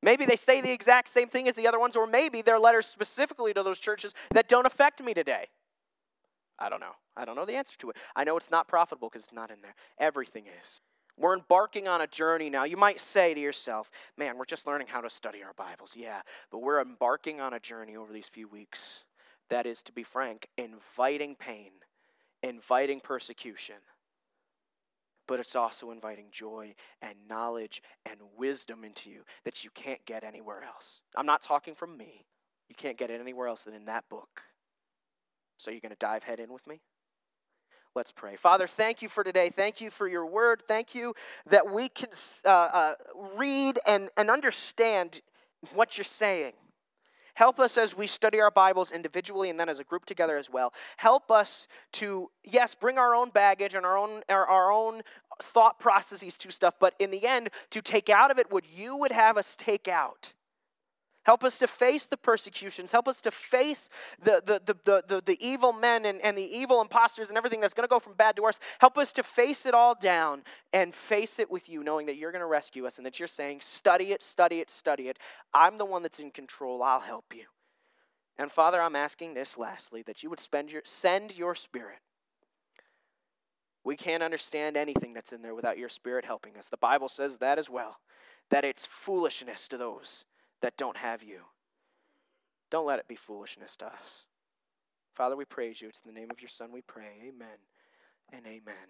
Maybe 0.04 0.26
they 0.26 0.36
say 0.36 0.60
the 0.60 0.70
exact 0.70 1.08
same 1.08 1.28
thing 1.28 1.48
as 1.48 1.54
the 1.54 1.66
other 1.66 1.78
ones, 1.78 1.96
or 1.96 2.06
maybe 2.06 2.42
they're 2.42 2.58
letters 2.58 2.84
specifically 2.84 3.54
to 3.54 3.62
those 3.62 3.78
churches 3.78 4.12
that 4.32 4.50
don't 4.50 4.66
affect 4.66 5.02
me 5.02 5.14
today. 5.14 5.46
I 6.58 6.68
don't 6.68 6.80
know. 6.80 6.92
I 7.16 7.24
don't 7.24 7.36
know 7.36 7.46
the 7.46 7.54
answer 7.54 7.78
to 7.78 7.88
it. 7.88 7.96
I 8.14 8.22
know 8.22 8.36
it's 8.36 8.50
not 8.50 8.68
profitable 8.68 9.08
because 9.08 9.24
it's 9.24 9.32
not 9.32 9.50
in 9.50 9.62
there. 9.62 9.74
Everything 9.98 10.44
is. 10.60 10.82
We're 11.16 11.34
embarking 11.34 11.88
on 11.88 12.02
a 12.02 12.06
journey 12.06 12.50
now. 12.50 12.64
You 12.64 12.76
might 12.76 13.00
say 13.00 13.32
to 13.32 13.40
yourself, 13.40 13.90
man, 14.18 14.36
we're 14.36 14.44
just 14.44 14.66
learning 14.66 14.88
how 14.88 15.00
to 15.00 15.08
study 15.08 15.42
our 15.42 15.54
Bibles. 15.54 15.96
Yeah, 15.96 16.20
but 16.50 16.58
we're 16.58 16.82
embarking 16.82 17.40
on 17.40 17.54
a 17.54 17.60
journey 17.60 17.96
over 17.96 18.12
these 18.12 18.28
few 18.28 18.46
weeks 18.46 19.04
that 19.48 19.64
is, 19.64 19.82
to 19.84 19.92
be 19.92 20.02
frank, 20.02 20.48
inviting 20.58 21.34
pain, 21.34 21.70
inviting 22.42 23.00
persecution 23.00 23.76
but 25.26 25.40
it's 25.40 25.56
also 25.56 25.90
inviting 25.90 26.26
joy 26.30 26.74
and 27.02 27.14
knowledge 27.28 27.82
and 28.06 28.18
wisdom 28.36 28.84
into 28.84 29.10
you 29.10 29.22
that 29.44 29.64
you 29.64 29.70
can't 29.74 30.04
get 30.06 30.24
anywhere 30.24 30.62
else. 30.62 31.02
I'm 31.16 31.26
not 31.26 31.42
talking 31.42 31.74
from 31.74 31.96
me. 31.96 32.24
You 32.68 32.74
can't 32.74 32.98
get 32.98 33.10
it 33.10 33.20
anywhere 33.20 33.48
else 33.48 33.64
than 33.64 33.74
in 33.74 33.86
that 33.86 34.08
book. 34.08 34.42
So 35.56 35.70
you're 35.70 35.80
going 35.80 35.90
to 35.90 35.98
dive 35.98 36.24
head 36.24 36.40
in 36.40 36.52
with 36.52 36.66
me? 36.66 36.80
Let's 37.94 38.10
pray. 38.10 38.34
Father, 38.34 38.66
thank 38.66 39.02
you 39.02 39.08
for 39.08 39.22
today. 39.22 39.50
Thank 39.54 39.80
you 39.80 39.88
for 39.88 40.08
your 40.08 40.26
word. 40.26 40.62
Thank 40.66 40.96
you 40.96 41.14
that 41.46 41.70
we 41.70 41.88
can 41.88 42.08
uh, 42.44 42.48
uh, 42.48 42.94
read 43.36 43.78
and, 43.86 44.10
and 44.16 44.30
understand 44.30 45.20
what 45.74 45.96
you're 45.96 46.04
saying. 46.04 46.54
Help 47.34 47.58
us 47.58 47.76
as 47.76 47.96
we 47.96 48.06
study 48.06 48.40
our 48.40 48.50
Bibles 48.50 48.92
individually 48.92 49.50
and 49.50 49.58
then 49.58 49.68
as 49.68 49.80
a 49.80 49.84
group 49.84 50.04
together 50.04 50.36
as 50.38 50.48
well. 50.48 50.72
Help 50.96 51.30
us 51.30 51.66
to, 51.92 52.30
yes, 52.44 52.74
bring 52.74 52.96
our 52.96 53.14
own 53.14 53.30
baggage 53.30 53.74
and 53.74 53.84
our 53.84 53.98
own, 53.98 54.22
our, 54.28 54.46
our 54.46 54.70
own 54.70 55.02
thought 55.42 55.78
processes 55.80 56.38
to 56.38 56.50
stuff, 56.50 56.74
but 56.78 56.94
in 56.98 57.10
the 57.10 57.26
end, 57.26 57.50
to 57.70 57.82
take 57.82 58.08
out 58.08 58.30
of 58.30 58.38
it 58.38 58.50
what 58.50 58.64
you 58.72 58.96
would 58.96 59.12
have 59.12 59.36
us 59.36 59.56
take 59.56 59.88
out. 59.88 60.32
Help 61.24 61.42
us 61.42 61.58
to 61.58 61.66
face 61.66 62.04
the 62.04 62.18
persecutions. 62.18 62.90
Help 62.90 63.08
us 63.08 63.20
to 63.22 63.30
face 63.30 63.88
the, 64.22 64.42
the, 64.44 64.60
the, 64.64 64.76
the, 64.84 65.04
the, 65.08 65.22
the 65.24 65.46
evil 65.46 65.72
men 65.72 66.04
and, 66.04 66.20
and 66.20 66.36
the 66.36 66.42
evil 66.42 66.82
imposters 66.82 67.28
and 67.28 67.38
everything 67.38 67.62
that's 67.62 67.72
going 67.72 67.86
to 67.86 67.90
go 67.90 67.98
from 67.98 68.12
bad 68.12 68.36
to 68.36 68.42
worse. 68.42 68.60
Help 68.78 68.98
us 68.98 69.12
to 69.14 69.22
face 69.22 69.64
it 69.64 69.72
all 69.72 69.94
down 69.94 70.42
and 70.74 70.94
face 70.94 71.38
it 71.38 71.50
with 71.50 71.68
you, 71.68 71.82
knowing 71.82 72.06
that 72.06 72.16
you're 72.16 72.30
going 72.30 72.40
to 72.40 72.46
rescue 72.46 72.86
us 72.86 72.98
and 72.98 73.06
that 73.06 73.18
you're 73.18 73.26
saying, 73.26 73.60
study 73.60 74.12
it, 74.12 74.22
study 74.22 74.60
it, 74.60 74.68
study 74.68 75.08
it. 75.08 75.18
I'm 75.54 75.78
the 75.78 75.86
one 75.86 76.02
that's 76.02 76.20
in 76.20 76.30
control. 76.30 76.82
I'll 76.82 77.00
help 77.00 77.34
you. 77.34 77.44
And 78.36 78.52
Father, 78.52 78.82
I'm 78.82 78.96
asking 78.96 79.32
this 79.32 79.56
lastly 79.56 80.02
that 80.02 80.22
you 80.22 80.28
would 80.28 80.40
spend 80.40 80.70
your, 80.70 80.82
send 80.84 81.36
your 81.36 81.54
spirit. 81.54 82.00
We 83.82 83.96
can't 83.96 84.22
understand 84.22 84.76
anything 84.76 85.14
that's 85.14 85.32
in 85.32 85.40
there 85.40 85.54
without 85.54 85.78
your 85.78 85.88
spirit 85.88 86.26
helping 86.26 86.56
us. 86.56 86.68
The 86.68 86.76
Bible 86.76 87.08
says 87.08 87.38
that 87.38 87.58
as 87.58 87.70
well, 87.70 87.98
that 88.50 88.64
it's 88.64 88.84
foolishness 88.84 89.68
to 89.68 89.78
those 89.78 90.26
that 90.64 90.78
don't 90.78 90.96
have 90.96 91.22
you. 91.22 91.40
Don't 92.70 92.86
let 92.86 92.98
it 92.98 93.06
be 93.06 93.16
foolishness 93.16 93.76
to 93.76 93.86
us. 93.86 94.24
Father, 95.14 95.36
we 95.36 95.44
praise 95.44 95.78
you. 95.78 95.88
It's 95.88 96.00
in 96.06 96.14
the 96.14 96.18
name 96.18 96.30
of 96.30 96.40
your 96.40 96.48
Son 96.48 96.72
we 96.72 96.80
pray. 96.80 97.20
Amen 97.20 97.58
and 98.32 98.46
amen. 98.46 98.88